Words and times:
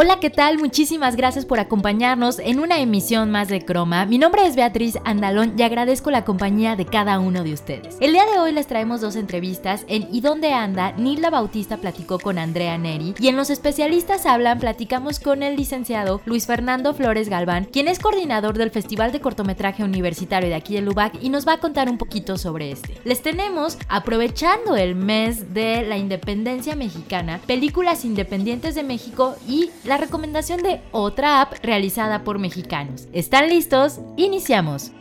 Hola, 0.00 0.20
¿qué 0.20 0.30
tal? 0.30 0.58
Muchísimas 0.58 1.16
gracias 1.16 1.44
por 1.44 1.58
acompañarnos 1.58 2.38
en 2.38 2.60
una 2.60 2.78
emisión 2.78 3.32
más 3.32 3.48
de 3.48 3.64
Croma. 3.64 4.06
Mi 4.06 4.16
nombre 4.16 4.46
es 4.46 4.54
Beatriz 4.54 4.96
Andalón 5.04 5.54
y 5.58 5.62
agradezco 5.62 6.12
la 6.12 6.24
compañía 6.24 6.76
de 6.76 6.86
cada 6.86 7.18
uno 7.18 7.42
de 7.42 7.52
ustedes. 7.52 7.96
El 7.98 8.12
día 8.12 8.24
de 8.24 8.38
hoy 8.38 8.52
les 8.52 8.68
traemos 8.68 9.00
dos 9.00 9.16
entrevistas. 9.16 9.84
En 9.88 10.06
¿Y 10.12 10.20
dónde 10.20 10.52
anda? 10.52 10.92
Nilda 10.92 11.30
Bautista 11.30 11.78
platicó 11.78 12.20
con 12.20 12.38
Andrea 12.38 12.78
Neri 12.78 13.16
y 13.18 13.26
en 13.26 13.34
Los 13.34 13.50
especialistas 13.50 14.24
hablan 14.24 14.60
platicamos 14.60 15.18
con 15.18 15.42
el 15.42 15.56
licenciado 15.56 16.20
Luis 16.26 16.46
Fernando 16.46 16.94
Flores 16.94 17.28
Galván, 17.28 17.64
quien 17.64 17.88
es 17.88 17.98
coordinador 17.98 18.56
del 18.56 18.70
Festival 18.70 19.10
de 19.10 19.20
Cortometraje 19.20 19.82
Universitario 19.82 20.48
de 20.48 20.54
aquí 20.54 20.74
de 20.74 20.82
Lubac 20.82 21.20
y 21.20 21.28
nos 21.28 21.44
va 21.44 21.54
a 21.54 21.58
contar 21.58 21.90
un 21.90 21.98
poquito 21.98 22.38
sobre 22.38 22.70
este. 22.70 22.94
Les 23.02 23.20
tenemos, 23.20 23.76
aprovechando 23.88 24.76
el 24.76 24.94
mes 24.94 25.52
de 25.54 25.82
la 25.82 25.98
independencia 25.98 26.76
mexicana, 26.76 27.40
películas 27.48 28.04
independientes 28.04 28.76
de 28.76 28.84
México 28.84 29.34
y 29.48 29.70
la 29.88 29.96
recomendación 29.96 30.62
de 30.62 30.80
otra 30.92 31.40
app 31.40 31.54
realizada 31.62 32.22
por 32.22 32.38
mexicanos. 32.38 33.08
¿Están 33.12 33.48
listos? 33.48 34.00
Iniciamos. 34.16 34.92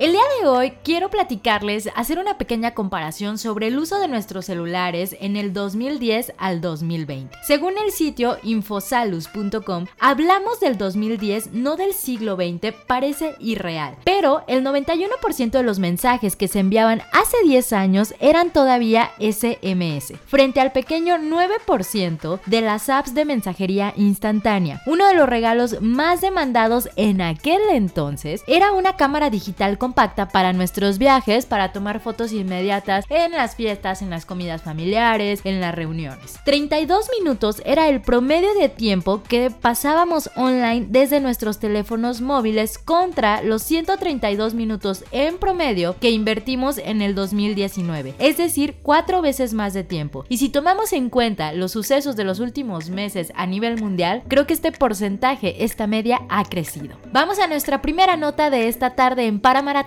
El 0.00 0.12
día 0.12 0.22
de 0.40 0.48
hoy 0.48 0.72
quiero 0.82 1.10
platicarles, 1.10 1.90
hacer 1.94 2.18
una 2.18 2.38
pequeña 2.38 2.72
comparación 2.72 3.36
sobre 3.36 3.66
el 3.66 3.78
uso 3.78 4.00
de 4.00 4.08
nuestros 4.08 4.46
celulares 4.46 5.14
en 5.20 5.36
el 5.36 5.52
2010 5.52 6.32
al 6.38 6.62
2020. 6.62 7.36
Según 7.42 7.74
el 7.76 7.92
sitio 7.92 8.38
infosalus.com, 8.42 9.84
hablamos 9.98 10.58
del 10.58 10.78
2010, 10.78 11.52
no 11.52 11.76
del 11.76 11.92
siglo 11.92 12.36
XX, 12.36 12.72
parece 12.86 13.34
irreal. 13.40 13.94
Pero 14.04 14.42
el 14.46 14.64
91% 14.64 15.50
de 15.50 15.62
los 15.62 15.78
mensajes 15.78 16.34
que 16.34 16.48
se 16.48 16.60
enviaban 16.60 17.02
hace 17.12 17.36
10 17.44 17.74
años 17.74 18.14
eran 18.20 18.54
todavía 18.54 19.10
SMS, 19.18 20.14
frente 20.24 20.60
al 20.60 20.72
pequeño 20.72 21.18
9% 21.18 22.40
de 22.46 22.60
las 22.62 22.88
apps 22.88 23.12
de 23.12 23.26
mensajería 23.26 23.92
instantánea. 23.98 24.80
Uno 24.86 25.06
de 25.06 25.14
los 25.14 25.28
regalos 25.28 25.82
más 25.82 26.22
demandados 26.22 26.88
en 26.96 27.20
aquel 27.20 27.60
entonces 27.72 28.42
era 28.46 28.72
una 28.72 28.96
cámara 28.96 29.28
digital 29.28 29.76
con 29.76 29.89
compacta 29.90 30.28
para 30.28 30.52
nuestros 30.52 30.98
viajes, 30.98 31.46
para 31.46 31.72
tomar 31.72 31.98
fotos 31.98 32.32
inmediatas 32.32 33.04
en 33.08 33.32
las 33.32 33.56
fiestas, 33.56 34.02
en 34.02 34.10
las 34.10 34.24
comidas 34.24 34.62
familiares, 34.62 35.40
en 35.42 35.60
las 35.60 35.74
reuniones. 35.74 36.38
32 36.44 37.10
minutos 37.18 37.60
era 37.64 37.88
el 37.88 38.00
promedio 38.00 38.54
de 38.54 38.68
tiempo 38.68 39.20
que 39.24 39.50
pasábamos 39.50 40.30
online 40.36 40.86
desde 40.90 41.18
nuestros 41.18 41.58
teléfonos 41.58 42.20
móviles 42.20 42.78
contra 42.78 43.42
los 43.42 43.64
132 43.64 44.54
minutos 44.54 45.02
en 45.10 45.38
promedio 45.38 45.96
que 45.98 46.12
invertimos 46.12 46.78
en 46.78 47.02
el 47.02 47.16
2019, 47.16 48.14
es 48.20 48.36
decir, 48.36 48.76
cuatro 48.84 49.22
veces 49.22 49.54
más 49.54 49.74
de 49.74 49.82
tiempo. 49.82 50.24
Y 50.28 50.36
si 50.36 50.50
tomamos 50.50 50.92
en 50.92 51.10
cuenta 51.10 51.52
los 51.52 51.72
sucesos 51.72 52.14
de 52.14 52.22
los 52.22 52.38
últimos 52.38 52.90
meses 52.90 53.32
a 53.34 53.44
nivel 53.46 53.80
mundial, 53.80 54.22
creo 54.28 54.46
que 54.46 54.54
este 54.54 54.70
porcentaje, 54.70 55.64
esta 55.64 55.88
media, 55.88 56.20
ha 56.28 56.44
crecido. 56.44 56.96
Vamos 57.12 57.40
a 57.40 57.48
nuestra 57.48 57.82
primera 57.82 58.16
nota 58.16 58.50
de 58.50 58.68
esta 58.68 58.90
tarde 58.90 59.26
en 59.26 59.40
Paramara 59.40 59.79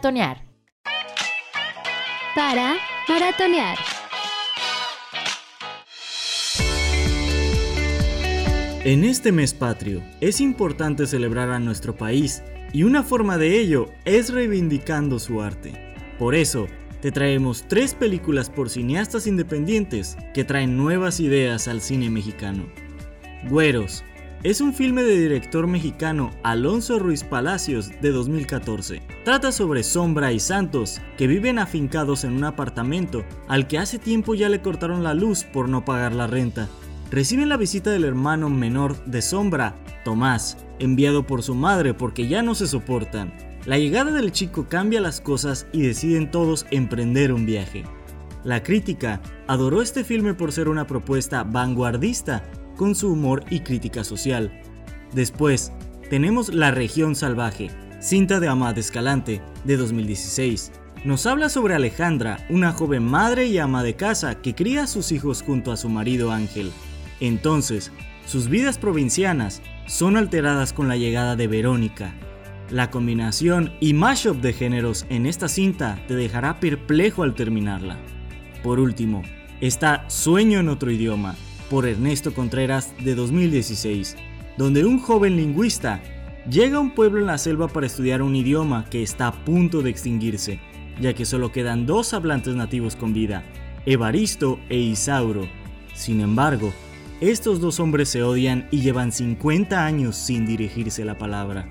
para 2.36 2.78
maratonear. 3.08 3.78
En 8.84 9.04
este 9.04 9.32
mes 9.32 9.54
patrio 9.54 10.02
es 10.20 10.42
importante 10.42 11.06
celebrar 11.06 11.52
a 11.52 11.60
nuestro 11.60 11.96
país 11.96 12.42
y 12.74 12.84
una 12.84 13.04
forma 13.04 13.38
de 13.38 13.60
ello 13.60 13.88
es 14.04 14.34
reivindicando 14.34 15.20
su 15.20 15.42
arte. 15.42 15.74
Por 16.18 16.34
eso, 16.34 16.68
te 17.02 17.12
traemos 17.12 17.66
tres 17.68 17.94
películas 17.94 18.50
por 18.50 18.70
cineastas 18.70 19.28
independientes 19.28 20.18
que 20.34 20.44
traen 20.44 20.76
nuevas 20.76 21.20
ideas 21.20 21.68
al 21.68 21.82
cine 21.82 22.10
mexicano. 22.10 22.66
Güeros, 23.48 24.04
es 24.44 24.60
un 24.60 24.74
filme 24.74 25.04
de 25.04 25.18
director 25.18 25.68
mexicano 25.68 26.32
Alonso 26.44 27.00
Ruiz 27.00 27.24
Palacios 27.24 27.90
de 28.02 28.12
2014. 28.12 29.02
Trata 29.24 29.54
sobre 29.54 29.84
Sombra 29.84 30.34
y 30.34 30.40
Santos, 30.42 31.00
que 31.18 31.28
viven 31.28 31.60
afincados 31.60 32.26
en 32.26 32.34
un 32.34 32.44
apartamento 32.44 33.24
al 33.48 33.68
que 33.68 33.78
hace 33.78 34.00
tiempo 34.00 34.36
ya 34.36 34.50
le 34.50 34.62
cortaron 34.62 35.02
la 35.02 35.14
luz 35.14 35.46
por 35.46 35.70
no 35.70 35.86
pagar 35.86 36.12
la 36.12 36.28
renta. 36.28 36.68
Reciben 37.10 37.48
la 37.48 37.56
visita 37.56 37.92
del 37.92 38.04
hermano 38.04 38.50
menor 38.50 39.02
de 39.06 39.22
Sombra, 39.22 39.76
Tomás, 40.04 40.58
enviado 40.80 41.26
por 41.26 41.42
su 41.42 41.56
madre 41.56 41.94
porque 41.94 42.28
ya 42.28 42.42
no 42.42 42.54
se 42.54 42.68
soportan. 42.68 43.34
La 43.66 43.78
llegada 43.78 44.12
del 44.12 44.34
chico 44.34 44.68
cambia 44.68 45.00
las 45.00 45.22
cosas 45.22 45.68
y 45.72 45.84
deciden 45.84 46.30
todos 46.32 46.66
emprender 46.70 47.32
un 47.32 47.46
viaje. 47.46 47.86
La 48.44 48.62
crítica 48.62 49.22
adoró 49.48 49.82
este 49.82 50.04
filme 50.04 50.34
por 50.34 50.52
ser 50.52 50.68
una 50.68 50.86
propuesta 50.86 51.46
vanguardista 51.46 52.44
con 52.84 52.96
su 52.96 53.14
humor 53.14 53.46
y 53.50 53.62
crítica 53.62 54.04
social. 54.04 54.52
Después, 55.14 55.72
tenemos 56.10 56.54
La 56.54 56.70
región 56.70 57.16
salvaje, 57.16 57.70
cinta 58.02 58.42
de 58.42 58.50
Amad 58.50 58.78
Escalante, 58.78 59.42
de 59.64 59.78
2016. 59.78 60.74
Nos 61.06 61.26
habla 61.26 61.48
sobre 61.48 61.76
Alejandra, 61.76 62.46
una 62.50 62.74
joven 62.74 63.06
madre 63.06 63.46
y 63.46 63.58
ama 63.58 63.84
de 63.84 63.96
casa 63.96 64.42
que 64.42 64.54
cría 64.54 64.84
a 64.84 64.88
sus 64.88 65.14
hijos 65.14 65.44
junto 65.44 65.72
a 65.72 65.78
su 65.78 65.88
marido 65.88 66.34
Ángel. 66.34 66.74
Entonces, 67.22 67.90
sus 68.26 68.50
vidas 68.50 68.78
provincianas 68.78 69.62
son 69.88 70.18
alteradas 70.18 70.74
con 70.74 70.90
la 70.90 70.98
llegada 70.98 71.38
de 71.38 71.48
Verónica. 71.48 72.14
La 72.70 72.90
combinación 72.90 73.72
y 73.80 73.94
mashup 73.94 74.42
de 74.42 74.52
géneros 74.52 75.06
en 75.08 75.26
esta 75.26 75.48
cinta 75.48 76.04
te 76.10 76.16
dejará 76.16 76.60
perplejo 76.60 77.24
al 77.24 77.34
terminarla. 77.34 77.98
Por 78.62 78.82
último, 78.82 79.22
está 79.62 80.04
Sueño 80.10 80.60
en 80.60 80.68
otro 80.68 80.92
idioma, 80.92 81.38
por 81.70 81.88
Ernesto 81.88 82.34
Contreras 82.34 82.94
de 83.04 83.16
2016, 83.16 84.16
donde 84.58 84.86
un 84.86 85.00
joven 85.00 85.36
lingüista 85.36 86.02
llega 86.50 86.78
a 86.78 86.82
un 86.82 86.92
pueblo 86.94 87.20
en 87.20 87.28
la 87.28 87.38
selva 87.38 87.68
para 87.68 87.86
estudiar 87.86 88.22
un 88.22 88.36
idioma 88.36 88.86
que 88.90 89.04
está 89.04 89.28
a 89.28 89.46
punto 89.46 89.82
de 89.82 89.90
extinguirse, 89.90 90.60
ya 91.00 91.14
que 91.14 91.26
solo 91.26 91.52
quedan 91.52 91.86
dos 91.86 92.14
hablantes 92.14 92.56
nativos 92.56 92.96
con 92.96 93.14
vida, 93.14 93.44
Evaristo 93.86 94.60
e 94.70 94.78
Isauro. 94.78 95.48
Sin 95.94 96.22
embargo, 96.22 96.74
estos 97.22 97.60
dos 97.60 97.80
hombres 97.80 98.10
se 98.10 98.24
odian 98.24 98.68
y 98.72 98.82
llevan 98.82 99.12
50 99.12 99.86
años 99.86 100.16
sin 100.16 100.46
dirigirse 100.46 101.06
la 101.06 101.18
palabra. 101.18 101.70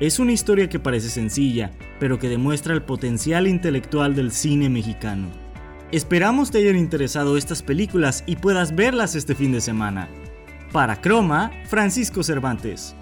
Es 0.00 0.18
una 0.18 0.32
historia 0.32 0.68
que 0.68 0.80
parece 0.80 1.08
sencilla, 1.08 1.70
pero 2.00 2.18
que 2.18 2.28
demuestra 2.28 2.74
el 2.74 2.82
potencial 2.82 3.46
intelectual 3.46 4.14
del 4.14 4.32
cine 4.32 4.68
mexicano. 4.68 5.43
Esperamos 5.92 6.50
te 6.50 6.58
hayan 6.58 6.76
interesado 6.76 7.36
estas 7.36 7.62
películas 7.62 8.24
y 8.26 8.36
puedas 8.36 8.74
verlas 8.74 9.14
este 9.14 9.34
fin 9.34 9.52
de 9.52 9.60
semana. 9.60 10.08
Para 10.72 11.00
Croma, 11.00 11.52
Francisco 11.66 12.22
Cervantes. 12.22 12.96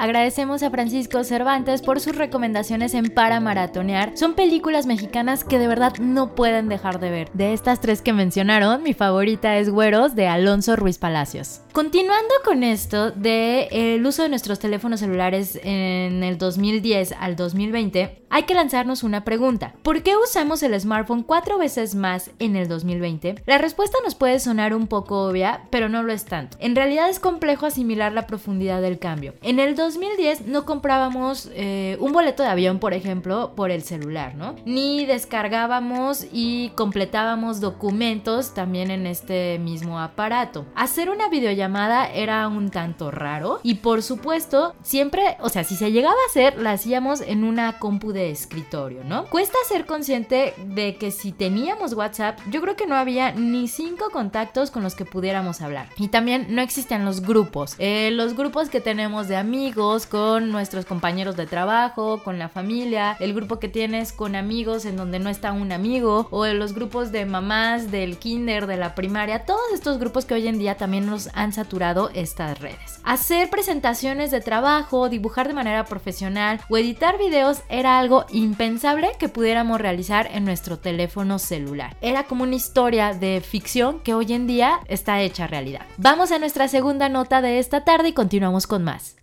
Agradecemos 0.00 0.62
a 0.62 0.70
Francisco 0.70 1.24
Cervantes 1.24 1.82
por 1.82 1.98
sus 1.98 2.14
recomendaciones 2.14 2.94
en 2.94 3.06
Para 3.06 3.40
Maratonear. 3.40 4.16
Son 4.16 4.34
películas 4.34 4.86
mexicanas 4.86 5.42
que 5.42 5.58
de 5.58 5.66
verdad 5.66 5.94
no 5.98 6.36
pueden 6.36 6.68
dejar 6.68 7.00
de 7.00 7.10
ver. 7.10 7.30
De 7.32 7.52
estas 7.52 7.80
tres 7.80 8.00
que 8.00 8.12
mencionaron, 8.12 8.84
mi 8.84 8.94
favorita 8.94 9.58
es 9.58 9.70
Güeros 9.70 10.14
de 10.14 10.28
Alonso 10.28 10.76
Ruiz 10.76 10.98
Palacios. 10.98 11.62
Continuando 11.72 12.32
con 12.44 12.62
esto 12.62 13.10
del 13.10 13.66
el 13.72 14.06
uso 14.06 14.22
de 14.22 14.28
nuestros 14.28 14.60
teléfonos 14.60 15.00
celulares 15.00 15.58
en 15.64 16.22
el 16.22 16.38
2010 16.38 17.14
al 17.18 17.34
2020, 17.34 18.22
hay 18.30 18.42
que 18.44 18.54
lanzarnos 18.54 19.02
una 19.02 19.24
pregunta. 19.24 19.74
¿Por 19.82 20.02
qué 20.02 20.16
usamos 20.16 20.62
el 20.62 20.78
smartphone 20.78 21.22
cuatro 21.22 21.58
veces 21.58 21.94
más 21.94 22.30
en 22.38 22.56
el 22.56 22.68
2020? 22.68 23.42
La 23.46 23.58
respuesta 23.58 23.98
nos 24.04 24.14
puede 24.14 24.38
sonar 24.38 24.74
un 24.74 24.86
poco 24.86 25.26
obvia, 25.26 25.62
pero 25.70 25.88
no 25.88 26.02
lo 26.02 26.12
es 26.12 26.24
tanto. 26.24 26.56
En 26.60 26.76
realidad 26.76 27.08
es 27.08 27.20
complejo 27.20 27.66
asimilar 27.66 28.12
la 28.12 28.26
profundidad 28.26 28.82
del 28.82 28.98
cambio. 28.98 29.34
En 29.42 29.58
el 29.58 29.74
2010 29.88 30.46
no 30.46 30.66
comprábamos 30.66 31.48
eh, 31.54 31.96
un 31.98 32.12
boleto 32.12 32.42
de 32.42 32.50
avión, 32.50 32.78
por 32.78 32.92
ejemplo, 32.92 33.52
por 33.56 33.70
el 33.70 33.82
celular, 33.82 34.34
¿no? 34.34 34.54
Ni 34.66 35.06
descargábamos 35.06 36.26
y 36.30 36.70
completábamos 36.70 37.60
documentos 37.60 38.52
también 38.52 38.90
en 38.90 39.06
este 39.06 39.58
mismo 39.58 39.98
aparato. 39.98 40.66
Hacer 40.74 41.08
una 41.08 41.30
videollamada 41.30 42.10
era 42.12 42.46
un 42.48 42.70
tanto 42.70 43.10
raro 43.10 43.60
y 43.62 43.76
por 43.76 44.02
supuesto 44.02 44.74
siempre, 44.82 45.38
o 45.40 45.48
sea, 45.48 45.64
si 45.64 45.74
se 45.74 45.90
llegaba 45.90 46.14
a 46.14 46.28
hacer, 46.28 46.58
la 46.58 46.72
hacíamos 46.72 47.22
en 47.22 47.42
una 47.42 47.78
compu 47.78 48.12
de 48.12 48.30
escritorio, 48.30 49.04
¿no? 49.04 49.24
Cuesta 49.26 49.56
ser 49.66 49.86
consciente 49.86 50.52
de 50.66 50.96
que 50.96 51.10
si 51.10 51.32
teníamos 51.32 51.94
WhatsApp, 51.94 52.38
yo 52.50 52.60
creo 52.60 52.76
que 52.76 52.86
no 52.86 52.94
había 52.94 53.32
ni 53.32 53.68
cinco 53.68 54.10
contactos 54.12 54.70
con 54.70 54.82
los 54.82 54.94
que 54.94 55.06
pudiéramos 55.06 55.62
hablar. 55.62 55.88
Y 55.96 56.08
también 56.08 56.48
no 56.50 56.60
existían 56.60 57.06
los 57.06 57.22
grupos. 57.22 57.74
Eh, 57.78 58.10
los 58.12 58.34
grupos 58.34 58.68
que 58.68 58.82
tenemos 58.82 59.28
de 59.28 59.36
amigos 59.36 59.77
con 59.78 60.50
nuestros 60.50 60.86
compañeros 60.86 61.36
de 61.36 61.46
trabajo, 61.46 62.20
con 62.24 62.36
la 62.36 62.48
familia, 62.48 63.16
el 63.20 63.32
grupo 63.32 63.60
que 63.60 63.68
tienes 63.68 64.12
con 64.12 64.34
amigos 64.34 64.84
en 64.84 64.96
donde 64.96 65.20
no 65.20 65.30
está 65.30 65.52
un 65.52 65.70
amigo, 65.70 66.26
o 66.32 66.46
los 66.46 66.74
grupos 66.74 67.12
de 67.12 67.24
mamás 67.26 67.92
del 67.92 68.18
kinder, 68.18 68.66
de 68.66 68.76
la 68.76 68.96
primaria, 68.96 69.44
todos 69.44 69.60
estos 69.72 69.98
grupos 69.98 70.24
que 70.24 70.34
hoy 70.34 70.48
en 70.48 70.58
día 70.58 70.76
también 70.76 71.06
nos 71.06 71.30
han 71.32 71.52
saturado 71.52 72.10
estas 72.12 72.58
redes. 72.58 72.98
Hacer 73.04 73.50
presentaciones 73.50 74.32
de 74.32 74.40
trabajo, 74.40 75.08
dibujar 75.08 75.46
de 75.46 75.54
manera 75.54 75.84
profesional 75.84 76.60
o 76.68 76.76
editar 76.76 77.16
videos 77.16 77.60
era 77.68 78.00
algo 78.00 78.26
impensable 78.32 79.10
que 79.20 79.28
pudiéramos 79.28 79.80
realizar 79.80 80.28
en 80.32 80.44
nuestro 80.44 80.80
teléfono 80.80 81.38
celular. 81.38 81.96
Era 82.00 82.24
como 82.24 82.42
una 82.42 82.56
historia 82.56 83.14
de 83.14 83.40
ficción 83.40 84.00
que 84.00 84.14
hoy 84.14 84.32
en 84.32 84.48
día 84.48 84.80
está 84.88 85.20
hecha 85.20 85.46
realidad. 85.46 85.86
Vamos 85.98 86.32
a 86.32 86.40
nuestra 86.40 86.66
segunda 86.66 87.08
nota 87.08 87.40
de 87.40 87.60
esta 87.60 87.84
tarde 87.84 88.08
y 88.08 88.12
continuamos 88.12 88.66
con 88.66 88.82
más. 88.82 89.18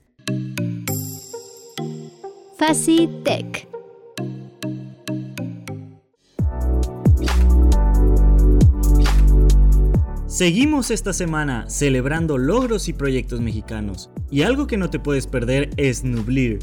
Facitech. 2.57 3.68
Seguimos 10.27 10.92
esta 10.92 11.13
semana 11.13 11.69
celebrando 11.69 12.38
logros 12.38 12.89
y 12.89 12.94
proyectos 12.94 13.39
mexicanos, 13.39 14.10
y 14.30 14.42
algo 14.42 14.68
que 14.68 14.75
no 14.75 14.89
te 14.89 15.00
puedes 15.00 15.27
perder 15.27 15.69
es 15.77 16.04
Nublir. 16.04 16.60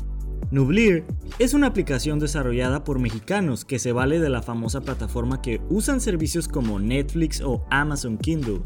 Nublir 0.50 1.04
es 1.38 1.54
una 1.54 1.68
aplicación 1.68 2.18
desarrollada 2.18 2.84
por 2.84 2.98
mexicanos 2.98 3.64
que 3.64 3.78
se 3.78 3.92
vale 3.92 4.20
de 4.20 4.28
la 4.28 4.42
famosa 4.42 4.82
plataforma 4.82 5.40
que 5.40 5.62
usan 5.70 6.02
servicios 6.02 6.48
como 6.48 6.78
Netflix 6.78 7.40
o 7.40 7.64
Amazon 7.70 8.18
Kindle. 8.18 8.60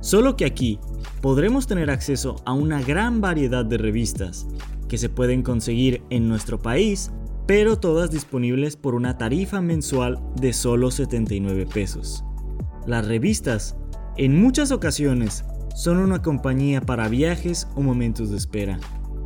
Solo 0.00 0.36
que 0.36 0.44
aquí 0.44 0.78
podremos 1.20 1.66
tener 1.66 1.90
acceso 1.90 2.36
a 2.44 2.52
una 2.52 2.82
gran 2.82 3.20
variedad 3.20 3.64
de 3.64 3.78
revistas 3.78 4.46
que 4.88 4.98
se 4.98 5.08
pueden 5.08 5.42
conseguir 5.42 6.02
en 6.10 6.28
nuestro 6.28 6.60
país, 6.60 7.10
pero 7.46 7.78
todas 7.78 8.10
disponibles 8.10 8.76
por 8.76 8.94
una 8.94 9.18
tarifa 9.18 9.60
mensual 9.60 10.20
de 10.36 10.52
solo 10.52 10.90
79 10.90 11.66
pesos. 11.66 12.24
Las 12.86 13.06
revistas 13.06 13.76
en 14.16 14.40
muchas 14.40 14.70
ocasiones 14.70 15.44
son 15.74 15.98
una 15.98 16.22
compañía 16.22 16.80
para 16.80 17.08
viajes 17.08 17.68
o 17.74 17.82
momentos 17.82 18.30
de 18.30 18.36
espera. 18.36 18.78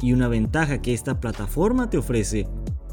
Y 0.03 0.15
una 0.15 0.29
ventaja 0.29 0.81
que 0.81 0.95
esta 0.95 1.21
plataforma 1.21 1.91
te 1.91 1.99
ofrece 1.99 2.49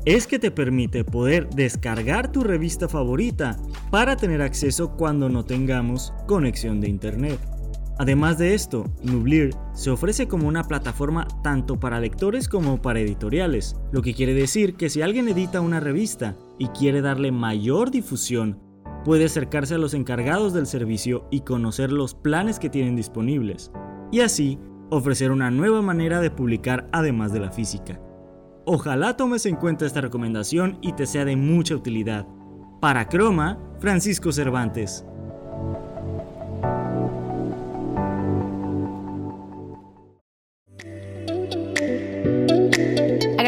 es 0.06 0.28
que 0.28 0.40
te 0.40 0.52
permite 0.52 1.04
poder 1.04 1.50
descargar 1.50 2.32
tu 2.32 2.44
revista 2.44 2.88
favorita 2.88 3.58
para 3.90 4.16
tener 4.16 4.42
acceso 4.42 4.96
cuando 4.96 5.28
no 5.28 5.44
tengamos 5.44 6.14
conexión 6.28 6.80
de 6.82 6.90
internet. 6.90 7.40
Además 8.00 8.38
de 8.38 8.54
esto, 8.54 8.86
Nublir 9.02 9.56
se 9.74 9.90
ofrece 9.90 10.28
como 10.28 10.48
una 10.48 10.64
plataforma 10.64 11.28
tanto 11.42 11.80
para 11.80 12.00
lectores 12.00 12.48
como 12.48 12.80
para 12.80 13.00
editoriales, 13.00 13.76
lo 13.92 14.04
que 14.04 14.14
quiere 14.14 14.36
decir 14.36 14.76
que 14.76 14.90
si 14.90 15.02
alguien 15.02 15.28
edita 15.28 15.62
una 15.62 15.80
revista 15.80 16.36
y 16.60 16.68
quiere 16.68 17.02
darle 17.02 17.32
mayor 17.32 17.90
difusión 17.90 18.60
puede 19.04 19.26
acercarse 19.26 19.76
a 19.76 19.78
los 19.80 19.94
encargados 19.94 20.54
del 20.54 20.68
servicio 20.68 21.28
y 21.32 21.42
conocer 21.42 21.92
los 21.92 22.14
planes 22.14 22.60
que 22.60 22.70
tienen 22.70 22.96
disponibles, 22.96 23.72
y 24.12 24.20
así 24.20 24.60
ofrecer 24.90 25.32
una 25.32 25.50
nueva 25.50 25.82
manera 25.82 26.20
de 26.20 26.30
publicar 26.30 26.88
además 26.92 27.32
de 27.32 27.40
la 27.40 27.52
física. 27.52 28.00
Ojalá 28.66 29.16
tomes 29.16 29.46
en 29.46 29.56
cuenta 29.56 29.86
esta 29.86 30.02
recomendación 30.02 30.78
y 30.82 30.94
te 30.94 31.06
sea 31.06 31.26
de 31.26 31.36
mucha 31.36 31.76
utilidad. 31.76 32.28
Para 32.82 33.08
Croma, 33.08 33.58
Francisco 33.80 34.32
Cervantes. 34.32 35.06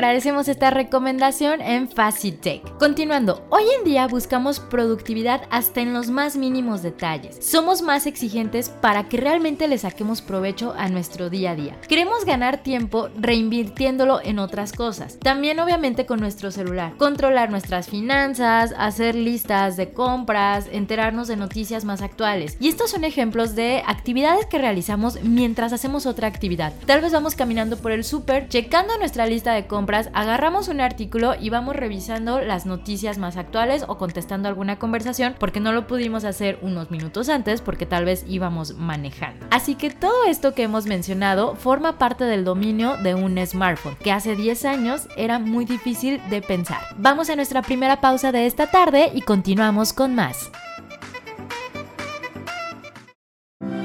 Agradecemos 0.09 0.47
esta 0.47 0.71
recomendación 0.71 1.61
en 1.61 1.87
Facitech. 1.87 2.63
Continuando, 2.79 3.45
hoy 3.51 3.61
en 3.77 3.83
día 3.83 4.07
buscamos 4.07 4.59
productividad 4.59 5.43
hasta 5.51 5.81
en 5.81 5.93
los 5.93 6.09
más 6.09 6.35
mínimos 6.35 6.81
detalles. 6.81 7.37
Somos 7.45 7.83
más 7.83 8.07
exigentes 8.07 8.69
para 8.69 9.07
que 9.07 9.17
realmente 9.17 9.67
le 9.67 9.77
saquemos 9.77 10.23
provecho 10.23 10.73
a 10.75 10.89
nuestro 10.89 11.29
día 11.29 11.51
a 11.51 11.55
día. 11.55 11.77
Queremos 11.87 12.25
ganar 12.25 12.63
tiempo 12.63 13.09
reinvirtiéndolo 13.19 14.19
en 14.23 14.39
otras 14.39 14.73
cosas. 14.73 15.19
También 15.19 15.59
obviamente 15.59 16.07
con 16.07 16.19
nuestro 16.19 16.49
celular. 16.49 16.93
Controlar 16.97 17.51
nuestras 17.51 17.87
finanzas, 17.87 18.73
hacer 18.79 19.13
listas 19.13 19.77
de 19.77 19.93
compras, 19.93 20.65
enterarnos 20.71 21.27
de 21.27 21.35
noticias 21.35 21.85
más 21.85 22.01
actuales. 22.01 22.57
Y 22.59 22.69
estos 22.69 22.89
son 22.89 23.03
ejemplos 23.03 23.53
de 23.53 23.83
actividades 23.85 24.47
que 24.47 24.57
realizamos 24.57 25.21
mientras 25.21 25.71
hacemos 25.71 26.07
otra 26.07 26.27
actividad. 26.27 26.73
Tal 26.87 26.99
vez 27.01 27.13
vamos 27.13 27.35
caminando 27.35 27.77
por 27.77 27.91
el 27.91 28.03
súper, 28.03 28.49
checando 28.49 28.97
nuestra 28.97 29.27
lista 29.27 29.53
de 29.53 29.67
compras 29.67 29.98
agarramos 30.13 30.67
un 30.67 30.81
artículo 30.81 31.33
y 31.39 31.49
vamos 31.49 31.75
revisando 31.75 32.41
las 32.41 32.65
noticias 32.65 33.17
más 33.17 33.37
actuales 33.37 33.83
o 33.87 33.97
contestando 33.97 34.47
alguna 34.47 34.79
conversación 34.79 35.35
porque 35.39 35.59
no 35.59 35.71
lo 35.71 35.87
pudimos 35.87 36.23
hacer 36.23 36.59
unos 36.61 36.91
minutos 36.91 37.29
antes 37.29 37.61
porque 37.61 37.85
tal 37.85 38.05
vez 38.05 38.23
íbamos 38.27 38.75
manejando. 38.75 39.45
Así 39.51 39.75
que 39.75 39.89
todo 39.89 40.25
esto 40.25 40.53
que 40.53 40.63
hemos 40.63 40.85
mencionado 40.85 41.55
forma 41.55 41.97
parte 41.97 42.23
del 42.23 42.43
dominio 42.43 42.97
de 42.97 43.15
un 43.15 43.37
smartphone, 43.45 43.97
que 43.97 44.11
hace 44.11 44.35
10 44.35 44.65
años 44.65 45.07
era 45.17 45.39
muy 45.39 45.65
difícil 45.65 46.21
de 46.29 46.41
pensar. 46.41 46.79
Vamos 46.97 47.29
a 47.29 47.35
nuestra 47.35 47.61
primera 47.61 48.01
pausa 48.01 48.31
de 48.31 48.45
esta 48.45 48.67
tarde 48.67 49.11
y 49.13 49.21
continuamos 49.21 49.93
con 49.93 50.15
más. 50.15 50.49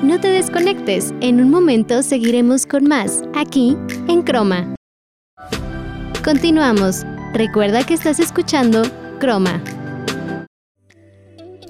No 0.02 0.20
te 0.20 0.28
desconectes, 0.28 1.14
en 1.20 1.40
un 1.40 1.50
momento 1.50 2.02
seguiremos 2.02 2.66
con 2.66 2.84
más, 2.84 3.22
aquí 3.34 3.76
en 4.06 4.22
Croma. 4.22 4.75
Continuamos. 6.25 7.05
Recuerda 7.35 7.85
que 7.85 7.93
estás 7.93 8.19
escuchando 8.19 8.82
Croma. 9.21 9.61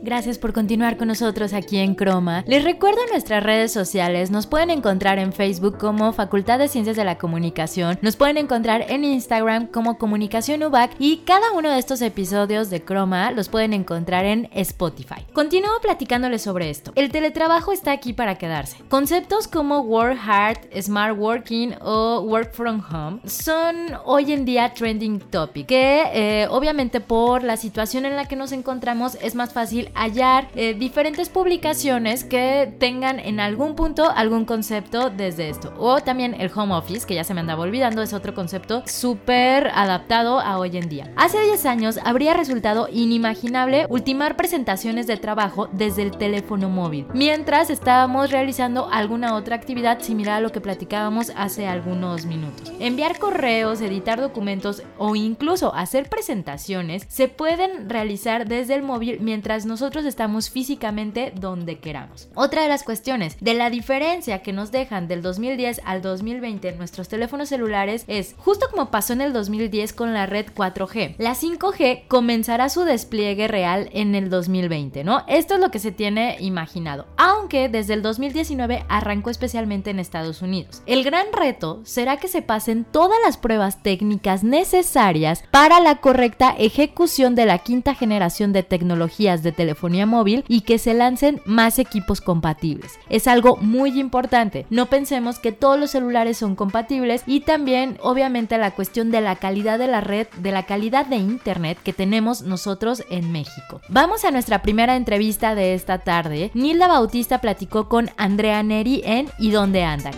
Gracias 0.04 0.36
por 0.36 0.52
continuar 0.52 0.98
con 0.98 1.08
nosotros 1.08 1.54
aquí 1.54 1.78
en 1.78 1.94
Croma. 1.94 2.44
Les 2.46 2.62
recuerdo 2.62 3.00
nuestras 3.10 3.42
redes 3.42 3.72
sociales. 3.72 4.30
Nos 4.30 4.46
pueden 4.46 4.68
encontrar 4.68 5.18
en 5.18 5.32
Facebook 5.32 5.78
como 5.78 6.12
Facultad 6.12 6.58
de 6.58 6.68
Ciencias 6.68 6.96
de 6.96 7.06
la 7.06 7.16
Comunicación. 7.16 7.98
Nos 8.02 8.14
pueden 8.16 8.36
encontrar 8.36 8.84
en 8.90 9.02
Instagram 9.02 9.68
como 9.68 9.96
Comunicación 9.96 10.62
UBAC. 10.62 10.90
Y 10.98 11.22
cada 11.24 11.52
uno 11.52 11.70
de 11.70 11.78
estos 11.78 12.02
episodios 12.02 12.68
de 12.68 12.82
Croma 12.82 13.30
los 13.30 13.48
pueden 13.48 13.72
encontrar 13.72 14.26
en 14.26 14.50
Spotify. 14.52 15.24
Continúo 15.32 15.80
platicándoles 15.80 16.42
sobre 16.42 16.68
esto. 16.68 16.92
El 16.96 17.10
teletrabajo 17.10 17.72
está 17.72 17.92
aquí 17.92 18.12
para 18.12 18.34
quedarse. 18.34 18.76
Conceptos 18.90 19.48
como 19.48 19.80
work 19.80 20.18
hard, 20.22 20.58
smart 20.82 21.16
working 21.16 21.76
o 21.80 22.20
work 22.20 22.52
from 22.52 22.82
home 22.92 23.20
son 23.24 23.74
hoy 24.04 24.34
en 24.34 24.44
día 24.44 24.74
trending 24.74 25.18
topic. 25.18 25.66
Que 25.66 26.02
eh, 26.12 26.46
obviamente 26.50 27.00
por 27.00 27.42
la 27.42 27.56
situación 27.56 28.04
en 28.04 28.16
la 28.16 28.28
que 28.28 28.36
nos 28.36 28.52
encontramos 28.52 29.16
es 29.22 29.34
más 29.34 29.54
fácil 29.54 29.92
hallar 29.94 30.48
eh, 30.54 30.74
diferentes 30.74 31.28
publicaciones 31.28 32.24
que 32.24 32.72
tengan 32.78 33.18
en 33.20 33.40
algún 33.40 33.74
punto 33.74 34.10
algún 34.10 34.44
concepto 34.44 35.10
desde 35.10 35.48
esto. 35.48 35.72
O 35.78 36.00
también 36.00 36.34
el 36.38 36.50
home 36.54 36.74
office, 36.74 37.06
que 37.06 37.14
ya 37.14 37.24
se 37.24 37.34
me 37.34 37.40
andaba 37.40 37.62
olvidando, 37.62 38.02
es 38.02 38.12
otro 38.12 38.34
concepto 38.34 38.82
súper 38.86 39.68
adaptado 39.74 40.40
a 40.40 40.58
hoy 40.58 40.76
en 40.76 40.88
día. 40.88 41.12
Hace 41.16 41.40
10 41.40 41.66
años 41.66 41.98
habría 42.04 42.34
resultado 42.34 42.88
inimaginable 42.92 43.86
ultimar 43.88 44.36
presentaciones 44.36 45.06
de 45.06 45.16
trabajo 45.16 45.68
desde 45.72 46.02
el 46.02 46.16
teléfono 46.16 46.68
móvil, 46.68 47.06
mientras 47.14 47.70
estábamos 47.70 48.30
realizando 48.30 48.88
alguna 48.90 49.34
otra 49.34 49.56
actividad 49.56 50.00
similar 50.00 50.38
a 50.38 50.40
lo 50.40 50.52
que 50.52 50.60
platicábamos 50.60 51.32
hace 51.36 51.66
algunos 51.66 52.26
minutos. 52.26 52.72
Enviar 52.80 53.18
correos, 53.18 53.80
editar 53.80 54.20
documentos 54.20 54.82
o 54.98 55.14
incluso 55.14 55.74
hacer 55.74 56.08
presentaciones 56.08 57.06
se 57.08 57.28
pueden 57.28 57.88
realizar 57.88 58.46
desde 58.48 58.74
el 58.74 58.82
móvil 58.82 59.18
mientras 59.20 59.66
nosotros 59.66 59.83
nosotros 59.84 60.06
estamos 60.06 60.48
físicamente 60.48 61.30
donde 61.38 61.78
queramos. 61.78 62.28
Otra 62.34 62.62
de 62.62 62.70
las 62.70 62.84
cuestiones 62.84 63.36
de 63.42 63.52
la 63.52 63.68
diferencia 63.68 64.40
que 64.40 64.54
nos 64.54 64.72
dejan 64.72 65.08
del 65.08 65.20
2010 65.20 65.82
al 65.84 66.00
2020 66.00 66.70
en 66.70 66.78
nuestros 66.78 67.08
teléfonos 67.08 67.50
celulares 67.50 68.06
es 68.06 68.34
justo 68.38 68.68
como 68.70 68.90
pasó 68.90 69.12
en 69.12 69.20
el 69.20 69.34
2010 69.34 69.92
con 69.92 70.14
la 70.14 70.24
red 70.24 70.46
4G. 70.56 71.16
La 71.18 71.34
5G 71.34 72.08
comenzará 72.08 72.70
su 72.70 72.84
despliegue 72.84 73.46
real 73.46 73.90
en 73.92 74.14
el 74.14 74.30
2020, 74.30 75.04
¿no? 75.04 75.22
Esto 75.28 75.56
es 75.56 75.60
lo 75.60 75.70
que 75.70 75.78
se 75.78 75.92
tiene 75.92 76.38
imaginado, 76.40 77.06
aunque 77.18 77.68
desde 77.68 77.92
el 77.92 78.00
2019 78.00 78.86
arrancó 78.88 79.28
especialmente 79.28 79.90
en 79.90 79.98
Estados 79.98 80.40
Unidos. 80.40 80.82
El 80.86 81.04
gran 81.04 81.26
reto 81.30 81.82
será 81.84 82.16
que 82.16 82.28
se 82.28 82.40
pasen 82.40 82.86
todas 82.90 83.18
las 83.22 83.36
pruebas 83.36 83.82
técnicas 83.82 84.44
necesarias 84.44 85.44
para 85.50 85.78
la 85.80 85.96
correcta 85.96 86.54
ejecución 86.56 87.34
de 87.34 87.44
la 87.44 87.58
quinta 87.58 87.94
generación 87.94 88.54
de 88.54 88.62
tecnologías 88.62 89.42
de 89.42 89.52
teléfono 89.52 89.73
móvil 90.06 90.44
y 90.48 90.62
que 90.62 90.78
se 90.78 90.94
lancen 90.94 91.40
más 91.44 91.78
equipos 91.78 92.20
compatibles. 92.20 92.98
Es 93.08 93.26
algo 93.26 93.56
muy 93.56 94.00
importante. 94.00 94.66
No 94.70 94.86
pensemos 94.86 95.38
que 95.38 95.52
todos 95.52 95.78
los 95.78 95.90
celulares 95.90 96.38
son 96.38 96.56
compatibles 96.56 97.22
y 97.26 97.40
también 97.40 97.98
obviamente 98.02 98.58
la 98.58 98.72
cuestión 98.72 99.10
de 99.10 99.20
la 99.20 99.36
calidad 99.36 99.78
de 99.78 99.88
la 99.88 100.00
red, 100.00 100.26
de 100.38 100.52
la 100.52 100.64
calidad 100.64 101.06
de 101.06 101.16
internet 101.16 101.78
que 101.82 101.92
tenemos 101.92 102.42
nosotros 102.42 103.04
en 103.10 103.32
México. 103.32 103.80
Vamos 103.88 104.24
a 104.24 104.30
nuestra 104.30 104.62
primera 104.62 104.96
entrevista 104.96 105.54
de 105.54 105.74
esta 105.74 105.98
tarde. 105.98 106.50
Nilda 106.54 106.88
Bautista 106.88 107.40
platicó 107.40 107.88
con 107.88 108.10
Andrea 108.16 108.62
Neri 108.62 109.02
en 109.04 109.28
¿Y 109.38 109.50
dónde 109.50 109.84
andan? 109.84 110.14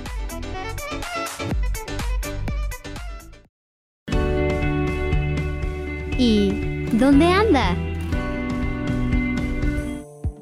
¿Y 6.19 6.51
dónde 6.93 7.27
anda? 7.27 7.96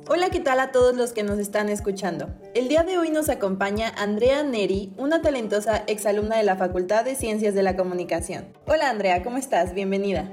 Hola, 0.07 0.29
¿qué 0.29 0.39
tal 0.39 0.61
a 0.61 0.71
todos 0.71 0.95
los 0.95 1.15
que 1.15 1.23
nos 1.23 1.39
están 1.39 1.71
escuchando? 1.71 2.29
El 2.53 2.69
día 2.69 2.83
de 2.83 2.99
hoy 2.99 3.09
nos 3.09 3.31
acompaña 3.31 3.89
Andrea 3.97 4.43
Neri, 4.43 4.93
una 4.99 5.23
talentosa 5.23 5.83
exalumna 5.87 6.37
de 6.37 6.43
la 6.43 6.57
Facultad 6.57 7.07
de 7.07 7.15
Ciencias 7.15 7.55
de 7.55 7.63
la 7.63 7.75
Comunicación. 7.75 8.53
Hola 8.67 8.91
Andrea, 8.91 9.23
¿cómo 9.23 9.39
estás? 9.39 9.73
Bienvenida. 9.73 10.31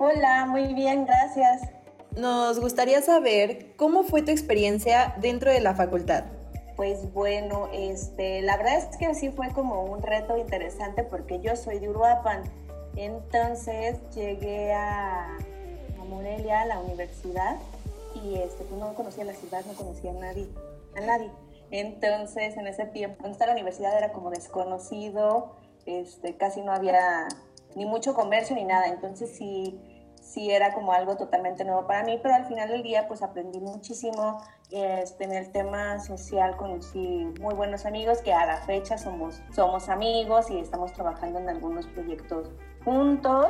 Hola, 0.00 0.46
muy 0.46 0.74
bien, 0.74 1.06
gracias. 1.06 1.70
Nos 2.16 2.58
gustaría 2.58 3.00
saber 3.00 3.76
cómo 3.76 4.02
fue 4.02 4.22
tu 4.22 4.32
experiencia 4.32 5.14
dentro 5.20 5.52
de 5.52 5.60
la 5.60 5.76
facultad. 5.76 6.24
Pues 6.74 7.12
bueno, 7.12 7.68
este, 7.72 8.42
la 8.42 8.56
verdad 8.56 8.78
es 8.78 8.96
que 8.96 9.14
sí 9.14 9.30
fue 9.30 9.52
como 9.52 9.84
un 9.84 10.02
reto 10.02 10.36
interesante 10.36 11.04
porque 11.04 11.38
yo 11.40 11.54
soy 11.54 11.78
de 11.78 11.88
Uruapan. 11.88 12.42
Entonces 12.96 13.98
llegué 14.16 14.72
a, 14.72 15.26
a 16.00 16.04
Morelia, 16.08 16.62
a 16.62 16.66
la 16.66 16.80
universidad, 16.80 17.56
y 18.22 18.36
este, 18.36 18.64
pues 18.64 18.80
no 18.80 18.94
conocía 18.94 19.24
la 19.24 19.34
ciudad, 19.34 19.64
no 19.66 19.74
conocía 19.74 20.10
a 20.10 20.14
nadie, 20.14 20.48
a 20.96 21.00
nadie. 21.00 21.30
Entonces, 21.70 22.56
en 22.56 22.66
ese 22.66 22.86
tiempo, 22.86 23.18
cuando 23.18 23.32
estaba 23.32 23.50
en 23.50 23.56
la 23.56 23.62
universidad 23.62 23.96
era 23.96 24.12
como 24.12 24.30
desconocido, 24.30 25.56
este, 25.84 26.36
casi 26.36 26.62
no 26.62 26.72
había 26.72 27.28
ni 27.74 27.86
mucho 27.86 28.14
comercio 28.14 28.54
ni 28.56 28.64
nada. 28.64 28.86
Entonces, 28.86 29.36
sí, 29.36 29.80
sí 30.20 30.50
era 30.50 30.72
como 30.72 30.92
algo 30.92 31.16
totalmente 31.16 31.64
nuevo 31.64 31.86
para 31.86 32.04
mí, 32.04 32.18
pero 32.22 32.34
al 32.34 32.46
final 32.46 32.68
del 32.68 32.82
día, 32.82 33.08
pues 33.08 33.22
aprendí 33.22 33.60
muchísimo. 33.60 34.38
Este, 34.70 35.24
en 35.24 35.32
el 35.32 35.52
tema 35.52 36.00
social 36.00 36.56
conocí 36.56 37.32
muy 37.40 37.54
buenos 37.54 37.86
amigos 37.86 38.20
que 38.22 38.32
a 38.32 38.46
la 38.46 38.58
fecha 38.62 38.98
somos, 38.98 39.40
somos 39.54 39.88
amigos 39.88 40.50
y 40.50 40.58
estamos 40.58 40.92
trabajando 40.92 41.38
en 41.38 41.48
algunos 41.48 41.86
proyectos 41.86 42.50
juntos 42.84 43.48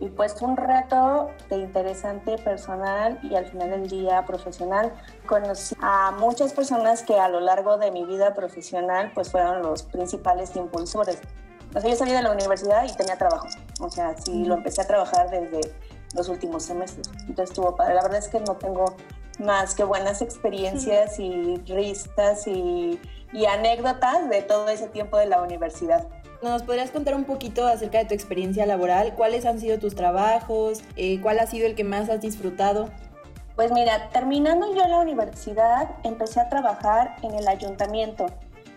y 0.00 0.08
pues 0.08 0.40
un 0.42 0.56
reto 0.56 1.30
de 1.48 1.56
interesante 1.56 2.36
personal 2.38 3.18
y 3.22 3.34
al 3.34 3.46
final 3.46 3.70
del 3.70 3.88
día 3.88 4.24
profesional. 4.26 4.92
Conocí 5.26 5.74
a 5.80 6.12
muchas 6.12 6.52
personas 6.52 7.02
que 7.02 7.18
a 7.18 7.28
lo 7.28 7.40
largo 7.40 7.78
de 7.78 7.90
mi 7.90 8.04
vida 8.04 8.34
profesional 8.34 9.10
pues 9.14 9.30
fueron 9.30 9.62
los 9.62 9.82
principales 9.82 10.54
impulsores. 10.56 11.18
O 11.74 11.80
sea, 11.80 11.90
yo 11.90 11.96
salí 11.96 12.12
de 12.12 12.22
la 12.22 12.32
universidad 12.32 12.84
y 12.84 12.94
tenía 12.94 13.16
trabajo. 13.16 13.48
O 13.80 13.90
sea, 13.90 14.16
sí, 14.16 14.44
lo 14.44 14.54
empecé 14.54 14.82
a 14.82 14.86
trabajar 14.86 15.30
desde 15.30 15.60
los 16.14 16.28
últimos 16.28 16.62
semestres. 16.62 17.08
Entonces 17.20 17.50
estuvo 17.50 17.74
padre. 17.76 17.94
La 17.94 18.02
verdad 18.02 18.18
es 18.18 18.28
que 18.28 18.40
no 18.40 18.56
tengo 18.56 18.96
más 19.38 19.74
que 19.74 19.84
buenas 19.84 20.22
experiencias 20.22 21.18
y 21.18 21.56
ristas 21.66 22.46
y, 22.46 23.00
y 23.32 23.46
anécdotas 23.46 24.28
de 24.30 24.42
todo 24.42 24.68
ese 24.68 24.88
tiempo 24.88 25.18
de 25.18 25.26
la 25.26 25.42
universidad. 25.42 26.06
¿Nos 26.42 26.62
podrías 26.62 26.90
contar 26.90 27.14
un 27.14 27.24
poquito 27.24 27.66
acerca 27.66 27.98
de 27.98 28.04
tu 28.04 28.14
experiencia 28.14 28.66
laboral? 28.66 29.14
¿Cuáles 29.14 29.46
han 29.46 29.58
sido 29.58 29.78
tus 29.78 29.94
trabajos? 29.94 30.82
Eh, 30.96 31.20
¿Cuál 31.22 31.38
ha 31.38 31.46
sido 31.46 31.66
el 31.66 31.74
que 31.74 31.84
más 31.84 32.10
has 32.10 32.20
disfrutado? 32.20 32.90
Pues 33.54 33.72
mira, 33.72 34.10
terminando 34.10 34.74
yo 34.74 34.86
la 34.86 34.98
universidad, 34.98 35.88
empecé 36.04 36.40
a 36.40 36.50
trabajar 36.50 37.16
en 37.22 37.34
el 37.34 37.48
ayuntamiento, 37.48 38.26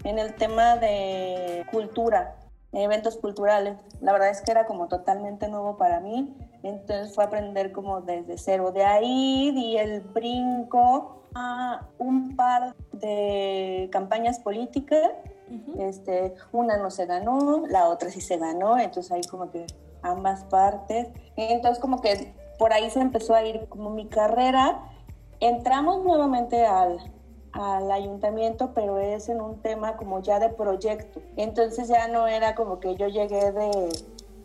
en 0.06 0.20
el 0.20 0.36
tema 0.36 0.78
de 0.78 1.66
cultura, 1.70 2.38
eventos 2.72 3.18
culturales. 3.18 3.78
La 4.00 4.14
verdad 4.14 4.30
es 4.30 4.42
que 4.42 4.52
era 4.52 4.66
como 4.66 4.88
totalmente 4.88 5.50
nuevo 5.50 5.76
para 5.76 6.00
mí, 6.00 6.34
entonces 6.64 7.14
fue 7.14 7.26
aprender 7.26 7.74
como 7.74 8.00
desde 8.00 8.38
cero. 8.38 8.72
De 8.72 8.86
ahí 8.86 9.52
di 9.52 9.78
el 9.78 10.00
brinco 10.00 11.26
a 11.36 11.88
un 11.98 12.38
par 12.38 12.74
de 12.94 13.90
campañas 13.92 14.40
políticas 14.40 15.12
este, 15.78 16.36
una 16.52 16.78
no 16.78 16.92
se 16.92 17.06
ganó, 17.06 17.66
la 17.68 17.90
otra 17.90 18.10
sí 18.10 18.22
se 18.22 18.38
ganó, 18.38 18.78
entonces 18.78 19.12
ahí 19.12 19.22
como 19.30 19.52
que 19.52 19.66
ambas 20.02 20.44
partes. 20.46 21.08
Entonces 21.36 21.80
como 21.80 22.02
que 22.02 22.34
por 22.58 22.74
ahí 22.74 22.90
se 22.90 23.00
empezó 23.00 23.36
a 23.36 23.44
ir 23.44 23.68
como 23.70 23.90
mi 23.90 24.08
carrera. 24.08 24.82
Entramos 25.40 26.04
nuevamente 26.04 26.66
al, 26.66 27.00
al 27.54 27.92
ayuntamiento, 27.92 28.74
pero 28.74 29.00
es 29.00 29.30
en 29.30 29.42
un 29.42 29.62
tema 29.62 29.98
como 29.98 30.22
ya 30.22 30.40
de 30.40 30.50
proyecto. 30.50 31.22
Entonces 31.38 31.88
ya 31.88 32.08
no 32.08 32.28
era 32.28 32.56
como 32.56 32.80
que 32.80 32.96
yo 32.96 33.08
llegué 33.08 33.52
de, 33.52 33.90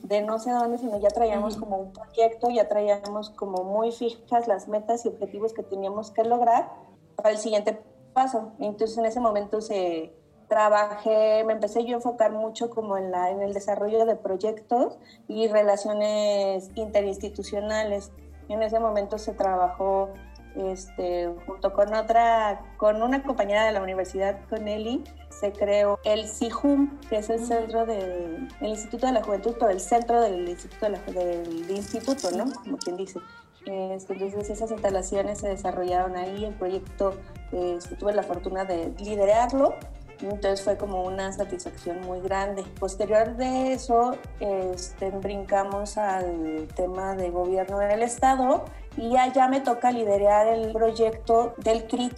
de 0.03 0.23
no 0.23 0.39
sé 0.39 0.53
dónde, 0.53 0.79
sino 0.79 0.99
ya 0.99 1.09
traíamos 1.09 1.57
como 1.57 1.77
un 1.77 1.93
proyecto, 1.93 2.51
ya 2.51 2.69
traíamos 2.69 3.31
como 3.31 3.65
muy 3.65 3.91
fijas 3.93 4.47
las 4.47 4.69
metas 4.69 5.05
y 5.05 5.09
objetivos 5.09 5.53
que 5.53 5.63
teníamos 5.63 6.11
que 6.11 6.25
lograr 6.25 6.71
para 7.17 7.31
el 7.31 7.39
siguiente 7.39 7.83
paso. 8.13 8.53
Entonces 8.59 8.97
en 8.99 9.07
ese 9.07 9.21
momento 9.21 9.61
se, 9.61 10.15
trabajé, 10.49 11.45
me 11.45 11.53
empecé 11.53 11.85
yo 11.85 11.93
a 11.93 11.97
enfocar 11.97 12.33
mucho 12.33 12.71
como 12.71 12.97
en, 12.97 13.11
la, 13.11 13.31
en 13.31 13.43
el 13.43 13.53
desarrollo 13.53 14.07
de 14.07 14.17
proyectos 14.17 14.99
y 15.29 15.49
relaciones 15.49 16.71
interinstitucionales. 16.75 18.13
En 18.49 18.63
ese 18.63 18.79
momento 18.79 19.19
se 19.19 19.33
trabajó 19.33 20.11
este, 20.57 21.29
junto 21.47 21.73
con 21.73 21.95
otra, 21.95 22.61
con 22.77 23.03
una 23.03 23.23
compañera 23.23 23.65
de 23.65 23.73
la 23.73 23.83
universidad, 23.83 24.39
con 24.49 24.69
Eli, 24.69 25.03
se 25.29 25.53
creó 25.53 25.99
el 26.05 26.29
CIJUM, 26.29 27.01
que 27.09 27.17
es 27.17 27.31
el 27.31 27.45
centro 27.45 27.87
del 27.87 28.49
Instituto 28.61 29.07
de 29.07 29.13
la 29.13 29.23
Juventud, 29.23 29.57
pero 29.59 29.71
el 29.71 29.81
centro 29.81 30.21
del 30.21 30.49
Instituto, 30.49 30.89
del 30.91 31.71
instituto, 31.71 32.31
¿no? 32.31 32.45
Como 32.63 32.77
quien 32.77 32.97
dice. 32.97 33.19
Este, 33.67 34.13
entonces 34.13 34.51
esas 34.51 34.71
instalaciones 34.71 35.39
se 35.39 35.49
desarrollaron 35.49 36.17
ahí, 36.17 36.45
el 36.45 36.55
proyecto 36.55 37.15
este, 37.51 37.97
tuve 37.97 38.13
la 38.13 38.23
fortuna 38.23 38.65
de 38.65 38.93
liderarlo 38.99 39.75
entonces 40.21 40.63
fue 40.63 40.77
como 40.77 41.03
una 41.03 41.33
satisfacción 41.33 42.01
muy 42.03 42.21
grande. 42.21 42.63
Posterior 42.79 43.37
de 43.37 43.73
eso, 43.73 44.17
este, 44.41 45.11
brincamos 45.11 45.99
al 45.99 46.69
tema 46.75 47.15
de 47.15 47.31
gobierno 47.31 47.79
del 47.79 48.03
Estado 48.03 48.65
y 48.97 49.17
allá 49.17 49.49
me 49.49 49.61
toca 49.61 49.91
liderar 49.91 50.47
el 50.47 50.73
proyecto 50.73 51.55
del 51.59 51.87
CRIT. 51.87 52.15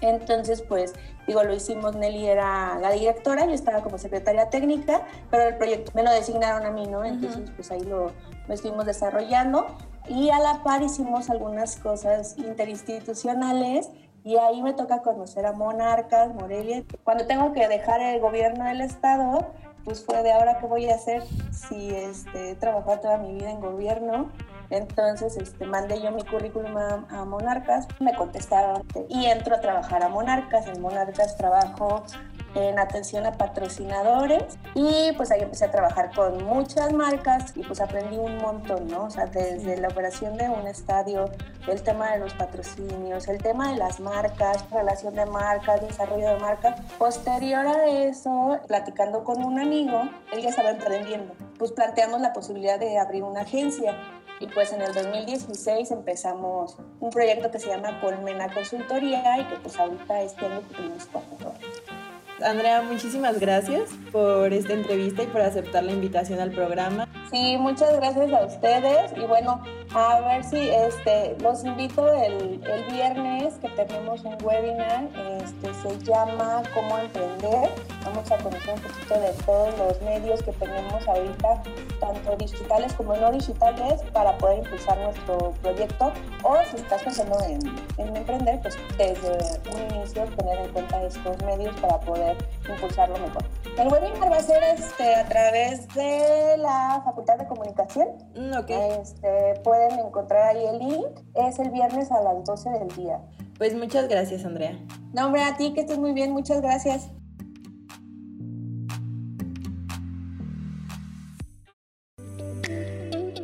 Entonces, 0.00 0.62
pues, 0.62 0.94
digo, 1.26 1.42
lo 1.42 1.52
hicimos, 1.52 1.96
Nelly 1.96 2.26
era 2.26 2.78
la 2.78 2.90
directora, 2.92 3.44
yo 3.46 3.52
estaba 3.52 3.82
como 3.82 3.98
secretaria 3.98 4.48
técnica, 4.48 5.02
pero 5.30 5.42
el 5.42 5.56
proyecto 5.56 5.90
me 5.94 6.02
lo 6.02 6.10
designaron 6.10 6.64
a 6.64 6.70
mí, 6.70 6.86
¿no? 6.86 7.04
Entonces, 7.04 7.50
pues 7.56 7.70
ahí 7.70 7.82
lo, 7.82 8.12
lo 8.46 8.54
estuvimos 8.54 8.86
desarrollando 8.86 9.66
y 10.08 10.30
a 10.30 10.38
la 10.38 10.62
par 10.62 10.82
hicimos 10.82 11.30
algunas 11.30 11.76
cosas 11.76 12.36
interinstitucionales 12.38 13.90
y 14.24 14.36
ahí 14.36 14.62
me 14.62 14.74
toca 14.74 15.02
conocer 15.02 15.46
a 15.46 15.52
monarcas, 15.52 16.34
Morelia. 16.34 16.84
Cuando 17.04 17.26
tengo 17.26 17.52
que 17.52 17.68
dejar 17.68 18.00
el 18.00 18.20
gobierno 18.20 18.64
del 18.64 18.80
estado, 18.80 19.52
pues 19.84 20.04
fue 20.04 20.22
de 20.22 20.32
ahora 20.32 20.58
qué 20.58 20.66
voy 20.66 20.88
a 20.88 20.94
hacer 20.94 21.22
si 21.52 21.90
este, 21.90 22.50
he 22.50 22.54
trabajado 22.54 23.00
toda 23.00 23.18
mi 23.18 23.32
vida 23.32 23.50
en 23.50 23.60
gobierno. 23.60 24.30
Entonces 24.68 25.36
este, 25.36 25.66
mandé 25.66 26.00
yo 26.00 26.12
mi 26.12 26.22
currículum 26.22 26.76
a, 26.76 27.04
a, 27.10 27.24
Monarcas, 27.24 27.88
me 27.98 28.14
contestaron 28.14 28.84
y 29.08 29.26
entro 29.26 29.56
a 29.56 29.60
trabajar 29.60 30.04
a 30.04 30.08
Monarcas. 30.08 30.68
En 30.68 30.80
Monarcas 30.80 31.36
trabajo 31.36 32.04
en 32.54 32.78
atención 32.78 33.26
a 33.26 33.32
patrocinadores 33.32 34.58
y 34.74 35.12
pues 35.16 35.30
ahí 35.30 35.40
empecé 35.40 35.66
a 35.66 35.70
trabajar 35.70 36.10
con 36.14 36.44
muchas 36.44 36.92
marcas 36.92 37.52
y 37.56 37.62
pues 37.62 37.80
aprendí 37.80 38.16
un 38.16 38.38
montón, 38.38 38.88
¿no? 38.88 39.04
O 39.04 39.10
sea, 39.10 39.26
desde 39.26 39.76
la 39.76 39.88
operación 39.88 40.36
de 40.36 40.48
un 40.48 40.66
estadio, 40.66 41.30
el 41.68 41.82
tema 41.82 42.12
de 42.12 42.18
los 42.18 42.34
patrocinios, 42.34 43.28
el 43.28 43.38
tema 43.38 43.72
de 43.72 43.78
las 43.78 44.00
marcas, 44.00 44.68
relación 44.70 45.14
de 45.14 45.26
marcas, 45.26 45.80
desarrollo 45.80 46.34
de 46.34 46.38
marcas. 46.38 46.80
Posterior 46.98 47.66
a 47.66 47.86
eso, 47.86 48.58
platicando 48.66 49.24
con 49.24 49.44
un 49.44 49.60
amigo, 49.60 50.02
él 50.32 50.42
ya 50.42 50.50
estaba 50.50 50.70
emprendiendo, 50.70 51.34
pues 51.58 51.72
planteamos 51.72 52.20
la 52.20 52.32
posibilidad 52.32 52.78
de 52.78 52.98
abrir 52.98 53.22
una 53.22 53.42
agencia 53.42 53.96
y 54.40 54.46
pues 54.46 54.72
en 54.72 54.80
el 54.80 54.92
2016 54.94 55.90
empezamos 55.90 56.76
un 56.98 57.10
proyecto 57.10 57.50
que 57.50 57.58
se 57.58 57.68
llama 57.68 58.00
Colmena 58.00 58.52
Consultoría 58.52 59.38
y 59.38 59.44
que 59.44 59.56
pues 59.56 59.78
ahorita 59.78 60.22
este 60.22 60.46
año 60.46 60.62
cumplimos 60.62 61.08
cuatro 61.12 61.52
Andrea, 62.44 62.82
muchísimas 62.82 63.38
gracias 63.38 63.90
por 64.12 64.52
esta 64.52 64.72
entrevista 64.72 65.22
y 65.22 65.26
por 65.26 65.40
aceptar 65.42 65.84
la 65.84 65.92
invitación 65.92 66.40
al 66.40 66.50
programa. 66.50 67.08
Sí, 67.30 67.56
muchas 67.58 67.94
gracias 67.96 68.32
a 68.32 68.44
ustedes 68.46 69.12
y 69.16 69.20
bueno, 69.20 69.62
a 69.94 70.20
ver 70.20 70.44
si 70.44 70.68
este, 70.68 71.36
los 71.40 71.64
invito 71.64 72.10
el, 72.12 72.60
el 72.64 72.84
viernes 72.92 73.54
que 73.54 73.68
tenemos 73.70 74.24
un 74.24 74.36
webinar, 74.42 75.08
este, 75.42 75.74
se 75.74 75.98
llama 76.04 76.62
Cómo 76.74 76.98
Emprender. 76.98 77.70
Vamos 78.04 78.30
a 78.32 78.38
conocer 78.38 78.74
un 78.74 78.80
poquito 78.80 79.20
de 79.20 79.32
todos 79.44 79.78
los 79.78 80.02
medios 80.02 80.42
que 80.42 80.52
tenemos 80.52 81.06
ahorita, 81.06 81.62
tanto 82.00 82.36
digitales 82.36 82.92
como 82.94 83.14
no 83.16 83.30
digitales, 83.30 84.00
para 84.12 84.36
poder 84.38 84.58
impulsar 84.58 84.98
nuestro 84.98 85.52
proyecto. 85.62 86.12
O 86.42 86.56
si 86.70 86.76
estás 86.76 87.02
pensando 87.02 87.38
en, 87.44 87.60
en 87.98 88.16
emprender, 88.16 88.60
pues 88.62 88.78
desde 88.96 89.60
un 89.72 89.96
inicio 89.96 90.24
tener 90.36 90.58
en 90.58 90.72
cuenta 90.72 91.02
estos 91.02 91.42
medios 91.42 91.78
para 91.80 92.00
poder 92.00 92.29
impulsarlo 92.68 93.18
mejor. 93.18 93.44
El 93.78 93.88
webinar 93.88 94.30
va 94.30 94.36
a 94.36 94.42
ser 94.42 94.62
este, 94.62 95.14
a 95.14 95.26
través 95.26 95.88
de 95.94 96.56
la 96.58 97.02
Facultad 97.04 97.38
de 97.38 97.46
Comunicación. 97.46 98.08
Mm, 98.36 98.58
okay. 98.58 98.76
Este, 99.00 99.60
pueden 99.62 99.98
encontrar 99.98 100.56
ahí 100.56 100.64
el 100.66 100.78
link. 100.78 101.20
Es 101.34 101.58
el 101.58 101.70
viernes 101.70 102.10
a 102.10 102.20
las 102.22 102.44
12 102.44 102.70
del 102.70 102.88
día. 102.96 103.20
Pues 103.58 103.74
muchas 103.74 104.08
gracias, 104.08 104.44
Andrea. 104.44 104.78
No, 105.12 105.26
hombre, 105.26 105.42
a 105.42 105.56
ti 105.56 105.72
que 105.74 105.80
estés 105.80 105.98
muy 105.98 106.12
bien. 106.12 106.32
Muchas 106.32 106.60
gracias. 106.60 107.10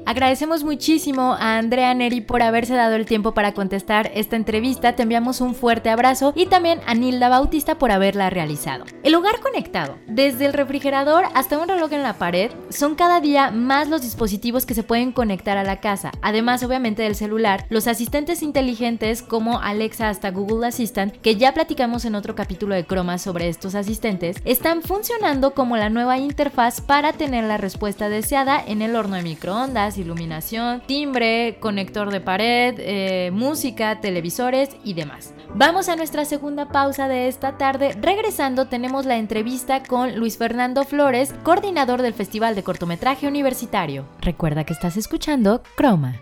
Agradecemos 0.07 0.63
muchísimo 0.63 1.33
a 1.33 1.59
Andrea 1.59 1.93
Neri 1.93 2.21
por 2.21 2.41
haberse 2.41 2.75
dado 2.75 2.95
el 2.95 3.07
tiempo 3.07 3.35
para 3.35 3.55
contestar 3.55 4.13
esta 4.15 4.37
entrevista. 4.37 4.95
Te 4.95 5.03
enviamos 5.03 5.41
un 5.41 5.57
fuerte 5.57 5.91
abrazo 5.91 6.33
y 6.37 6.47
también 6.47 6.79
a 6.87 6.95
Nilda 6.95 7.29
Bautista 7.29 7.77
por 7.77 7.91
haberla 7.91 8.31
realizado. 8.31 8.85
El 9.03 9.17
hogar 9.17 9.41
conectado, 9.41 9.99
desde 10.07 10.47
el 10.47 10.53
refrigerador 10.53 11.25
hasta 11.35 11.59
un 11.59 11.67
reloj 11.67 11.93
en 11.93 12.05
la 12.05 12.13
pared, 12.13 12.53
son 12.69 12.95
cada 12.95 13.21
día 13.21 13.51
más 13.51 13.89
los 13.89 14.03
dispositivos 14.03 14.65
que 14.65 14.75
se 14.75 14.85
pueden 14.85 15.11
conectar 15.11 15.59
a 15.59 15.65
la 15.65 15.81
casa. 15.81 16.13
Además, 16.23 16.63
obviamente, 16.63 17.03
del 17.03 17.17
celular, 17.17 17.67
los 17.69 17.89
asistentes 17.89 18.45
inteligentes 18.45 19.23
como 19.23 19.61
Alexa 19.61 20.09
hasta 20.09 20.31
Google 20.31 20.69
Assistant, 20.69 21.17
que 21.17 21.35
ya 21.35 21.53
platicamos 21.53 22.05
en 22.05 22.15
otro 22.15 22.37
capítulo 22.37 22.77
de 22.77 22.87
Chroma 22.87 23.19
sobre 23.19 23.49
estos 23.49 23.75
asistentes, 23.75 24.37
están 24.45 24.83
funcionando 24.83 25.53
como 25.53 25.77
la 25.77 25.91
nueva 25.91 26.17
interfaz 26.19 26.81
para 26.81 27.13
tener 27.13 27.43
la 27.43 27.57
respuesta 27.57 28.09
deseada 28.09 28.63
en 28.65 28.83
el 28.83 28.95
horno 28.95 29.17
de 29.17 29.23
microondas, 29.23 29.96
iluminación, 29.99 30.83
timbre, 30.87 31.59
conector 31.61 32.11
de 32.11 32.21
pared, 32.21 32.75
eh, 32.79 33.31
música, 33.33 34.01
televisores 34.01 34.71
y 34.85 34.95
demás. 34.95 35.35
Vamos 35.55 35.89
a 35.89 35.97
nuestra 35.97 36.25
segunda 36.25 36.69
pausa 36.69 37.09
de 37.09 37.29
esta 37.29 37.57
tarde. 37.57 37.97
Regresando 38.01 38.67
tenemos 38.67 39.07
la 39.07 39.17
entrevista 39.17 39.83
con 39.83 40.17
Luis 40.17 40.37
Fernando 40.37 40.85
Flores, 40.85 41.35
coordinador 41.43 42.03
del 42.03 42.15
Festival 42.15 42.55
de 42.55 42.63
Cortometraje 42.63 43.27
Universitario. 43.27 44.07
Recuerda 44.21 44.65
que 44.65 44.73
estás 44.73 44.97
escuchando 44.97 45.63
Croma. 45.77 46.17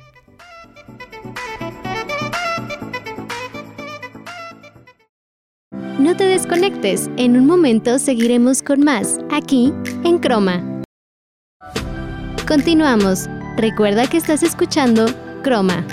No 5.98 6.16
te 6.16 6.24
desconectes, 6.24 7.08
en 7.16 7.36
un 7.36 7.46
momento 7.46 7.98
seguiremos 7.98 8.62
con 8.62 8.84
más, 8.84 9.20
aquí, 9.30 9.72
en 10.04 10.18
Croma. 10.18 10.62
Continuamos. 12.46 13.26
Recuerda 13.56 14.08
que 14.08 14.16
estás 14.16 14.42
escuchando 14.42 15.06
Croma. 15.42 15.84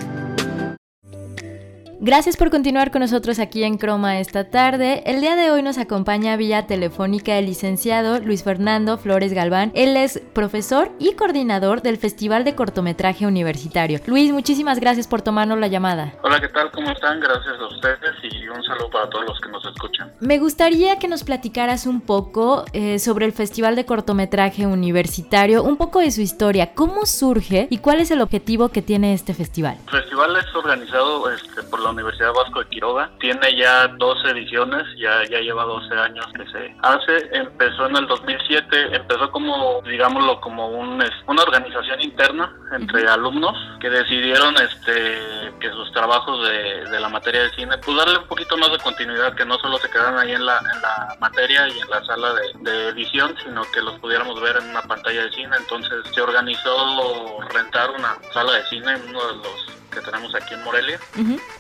Gracias 2.03 2.36
por 2.36 2.50
continuar 2.50 2.89
con 2.89 3.01
nosotros 3.01 3.38
aquí 3.38 3.63
en 3.63 3.77
Croma 3.77 4.20
esta 4.20 4.50
tarde. 4.50 5.03
El 5.05 5.22
día 5.22 5.36
de 5.36 5.51
hoy 5.51 5.62
nos 5.62 5.77
acompaña 5.77 6.36
vía 6.36 6.65
telefónica 6.65 7.38
el 7.38 7.46
licenciado 7.46 8.17
Luis 8.20 8.43
Fernando 8.43 8.98
Flores 8.98 9.34
Galván. 9.34 9.72
Él 9.75 9.96
es 9.96 10.20
profesor 10.34 10.91
y 10.98 11.13
coordinador 11.13 11.84
del 11.84 11.98
Festival 11.98 12.43
de 12.43 12.55
Cortometraje 12.55 13.27
Universitario. 13.27 14.00
Luis, 14.08 14.31
muchísimas 14.31 14.79
gracias 14.79 15.08
por 15.08 15.22
tomarnos 15.22 15.60
la 15.60 15.67
llamada. 15.67 16.15
Hola, 16.24 16.41
¿qué 16.41 16.48
tal? 16.48 16.72
¿Cómo 16.72 16.89
están? 16.89 17.20
Gracias 17.20 17.53
a 17.60 17.67
ustedes 17.67 18.15
y 18.24 18.48
un 18.48 18.63
saludo 18.63 18.89
para 18.89 19.08
todos 19.08 19.25
los 19.27 19.39
que 19.39 19.50
nos 19.50 19.63
escuchan. 19.63 20.12
Me 20.22 20.39
gustaría 20.39 20.98
que 20.98 21.08
nos 21.08 21.24
platicaras 21.24 21.86
un 21.86 22.01
poco 22.01 22.65
eh, 22.74 22.98
sobre 22.98 23.27
el 23.27 23.31
Festival 23.31 23.75
de 23.75 23.86
Cortometraje 23.86 24.65
Universitario, 24.65 25.62
un 25.62 25.77
poco 25.77 26.00
de 26.00 26.10
su 26.10 26.22
historia, 26.22 26.74
cómo 26.74 27.05
surge 27.05 27.67
y 27.70 27.77
cuál 27.77 28.00
es 28.00 28.10
el 28.10 28.22
objetivo 28.22 28.70
que 28.70 28.81
tiene 28.81 29.13
este 29.13 29.36
festival. 29.36 29.77
El 29.86 30.01
festival 30.01 30.36
es 30.38 30.55
organizado 30.55 31.29
este, 31.29 31.62
por 31.62 31.79
la 31.79 31.90
Universidad 31.91 32.33
Vasco 32.33 32.60
de 32.60 32.69
Quiroga. 32.69 33.12
Tiene 33.19 33.55
ya 33.55 33.88
12 33.88 34.29
ediciones, 34.31 34.83
ya, 34.98 35.24
ya 35.29 35.39
lleva 35.39 35.63
12 35.63 35.93
años 35.95 36.25
que 36.36 36.45
se 36.51 36.75
hace. 36.81 37.29
Empezó 37.33 37.86
en 37.88 37.98
el 37.98 38.07
2007, 38.07 38.95
empezó 38.95 39.31
como, 39.31 39.81
digámoslo, 39.83 40.39
como 40.41 40.67
un, 40.69 41.03
una 41.27 41.43
organización 41.43 42.01
interna 42.01 42.53
entre 42.74 43.07
alumnos 43.07 43.55
que 43.79 43.89
decidieron 43.89 44.55
este, 44.57 45.53
que 45.60 45.69
sus 45.71 45.91
trabajos 45.91 46.48
de, 46.48 46.89
de, 46.89 47.00
la 47.00 47.10
materia 47.10 47.43
de 47.43 47.50
cine, 47.51 47.77
pues 47.77 47.98
darle 47.98 48.19
un 48.19 48.27
poquito 48.27 48.57
más 48.57 48.71
de 48.71 48.77
continuidad, 48.79 49.33
que 49.36 49.45
no 49.45 49.57
solo 49.60 49.77
se 49.77 49.89
quedaran 49.89 50.17
ahí 50.17 50.31
en 50.31 50.45
la, 50.45 50.57
en 50.60 50.81
la 50.81 51.17
materia 51.19 51.67
y 51.67 51.79
en 51.79 51.89
la 51.89 52.03
sala 52.05 52.33
de, 52.33 52.71
de 52.71 52.88
edición, 52.89 53.36
sino 53.43 53.63
que 53.74 53.81
los 53.81 54.00
pudiéramos 54.00 54.39
ver 54.41 54.57
en 54.57 54.69
una 54.69 54.81
pantalla 54.83 55.24
de 55.24 55.31
cine. 55.31 55.55
Entonces 55.57 55.91
se 56.13 56.21
organizó 56.21 57.39
rentar 57.50 57.91
una 57.91 58.15
sala 58.33 58.53
de 58.53 58.65
cine 58.67 58.93
en 58.93 59.10
uno 59.10 59.27
de 59.27 59.36
los 59.36 59.80
que 59.91 60.01
tenemos 60.01 60.33
aquí 60.35 60.53
en 60.53 60.63
Morelia 60.63 61.00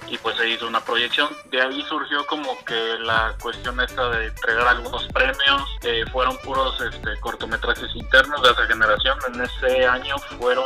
y 0.07 0.17
pues 0.17 0.37
se 0.37 0.49
hizo 0.49 0.67
una 0.67 0.83
proyección. 0.83 1.29
De 1.51 1.61
ahí 1.61 1.83
surgió 1.87 2.25
como 2.25 2.57
que 2.65 2.97
la 2.99 3.35
cuestión 3.41 3.79
esta 3.79 4.09
de 4.09 4.27
entregar 4.27 4.67
algunos 4.67 5.07
premios, 5.09 5.63
eh, 5.83 6.05
fueron 6.11 6.37
puros 6.39 6.79
este, 6.81 7.19
cortometrajes 7.19 7.95
internos 7.95 8.41
de 8.41 8.51
esa 8.51 8.65
generación. 8.65 9.17
En 9.33 9.41
ese 9.41 9.85
año 9.85 10.17
fueron 10.39 10.65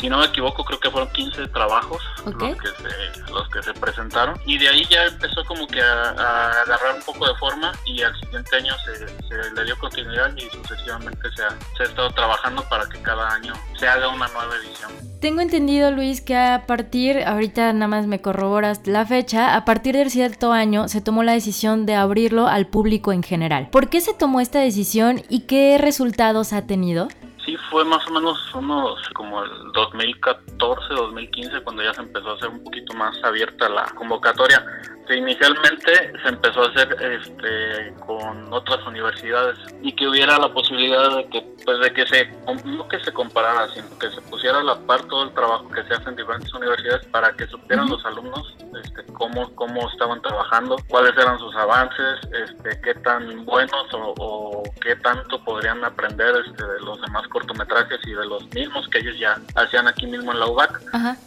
si 0.00 0.08
no 0.08 0.18
me 0.18 0.26
equivoco, 0.26 0.64
creo 0.64 0.80
que 0.80 0.90
fueron 0.90 1.08
15 1.12 1.48
trabajos 1.48 2.02
los, 2.24 2.56
que 2.56 2.68
se, 2.68 3.30
los 3.30 3.48
que 3.50 3.62
se 3.62 3.72
presentaron. 3.74 4.40
Y 4.44 4.58
de 4.58 4.68
ahí 4.68 4.84
ya 4.90 5.04
empezó 5.06 5.44
como 5.44 5.66
que 5.66 5.80
a, 5.80 6.50
agarrar 6.62 6.96
un 6.96 7.02
poco 7.02 7.28
de 7.28 7.34
forma 7.36 7.72
y 7.84 8.02
al 8.02 8.18
siguiente 8.20 8.56
año 8.56 8.74
se, 8.84 9.50
le 9.54 9.64
dio 9.64 9.78
continuidad 9.78 10.34
y 10.36 10.50
sucesivamente 10.50 11.30
se 11.36 11.44
ha, 11.44 11.50
se 11.76 11.82
ha 11.84 11.86
estado 11.86 12.10
trabajando 12.10 12.68
para 12.68 12.88
que 12.88 13.00
cada 13.02 13.32
año 13.34 13.52
se 13.78 13.86
haga 13.86 14.08
una 14.08 14.26
nueva 14.28 14.56
edición. 14.56 15.11
Tengo 15.22 15.40
entendido, 15.40 15.92
Luis, 15.92 16.20
que 16.20 16.34
a 16.34 16.64
partir, 16.66 17.22
ahorita 17.24 17.72
nada 17.72 17.86
más 17.86 18.08
me 18.08 18.20
corroboras 18.20 18.84
la 18.88 19.06
fecha, 19.06 19.54
a 19.54 19.64
partir 19.64 19.96
del 19.96 20.10
cierto 20.10 20.50
año 20.50 20.88
se 20.88 21.00
tomó 21.00 21.22
la 21.22 21.32
decisión 21.32 21.86
de 21.86 21.94
abrirlo 21.94 22.48
al 22.48 22.66
público 22.66 23.12
en 23.12 23.22
general. 23.22 23.68
¿Por 23.70 23.88
qué 23.88 24.00
se 24.00 24.14
tomó 24.14 24.40
esta 24.40 24.58
decisión 24.58 25.22
y 25.28 25.42
qué 25.42 25.78
resultados 25.78 26.52
ha 26.52 26.62
tenido? 26.62 27.06
Sí, 27.52 27.58
fue 27.70 27.84
más 27.84 28.06
o 28.08 28.12
menos 28.12 28.54
unos 28.54 28.98
como 29.10 29.44
el 29.44 29.72
2014, 29.74 30.94
2015 30.94 31.60
cuando 31.60 31.82
ya 31.82 31.92
se 31.92 32.00
empezó 32.00 32.30
a 32.30 32.34
hacer 32.34 32.48
un 32.48 32.64
poquito 32.64 32.94
más 32.94 33.14
abierta 33.22 33.68
la 33.68 33.84
convocatoria. 33.94 34.64
Que 35.06 35.16
inicialmente 35.16 36.12
se 36.22 36.28
empezó 36.28 36.62
a 36.62 36.68
hacer 36.68 36.96
este 36.98 37.92
con 38.06 38.50
otras 38.52 38.86
universidades 38.86 39.58
y 39.82 39.92
que 39.92 40.08
hubiera 40.08 40.38
la 40.38 40.50
posibilidad 40.50 41.14
de 41.16 41.28
que 41.28 41.52
pues 41.64 41.80
de 41.80 41.92
que 41.92 42.06
se 42.06 42.30
no 42.64 42.88
que 42.88 43.00
se 43.00 43.12
comparara 43.12 43.68
sino 43.74 43.98
que 43.98 44.10
se 44.10 44.20
pusiera 44.22 44.60
a 44.60 44.62
la 44.62 44.78
par 44.86 45.02
todo 45.02 45.24
el 45.24 45.34
trabajo 45.34 45.68
que 45.70 45.82
se 45.84 45.94
hace 45.94 46.08
en 46.08 46.16
diferentes 46.16 46.52
universidades 46.54 47.04
para 47.06 47.32
que 47.32 47.46
supieran 47.46 47.88
los 47.88 48.04
alumnos 48.04 48.56
este, 48.82 49.04
cómo 49.12 49.54
cómo 49.54 49.88
estaban 49.90 50.22
trabajando 50.22 50.76
cuáles 50.88 51.16
eran 51.16 51.38
sus 51.38 51.54
avances 51.56 52.20
este 52.32 52.80
qué 52.80 52.94
tan 52.94 53.44
buenos 53.44 53.86
o, 53.92 54.62
qué 54.80 54.96
tanto 54.96 55.42
podrían 55.44 55.84
aprender 55.84 56.34
este, 56.46 56.64
de 56.64 56.80
los 56.80 57.00
demás 57.02 57.26
cortometrajes 57.42 58.00
y 58.06 58.12
de 58.12 58.26
los 58.26 58.42
mismos 58.54 58.88
que 58.88 58.98
ellos 58.98 59.18
ya 59.18 59.36
hacían 59.56 59.88
aquí 59.88 60.06
mismo 60.06 60.32
en 60.32 60.40
la 60.40 60.46
UBAC 60.46 60.80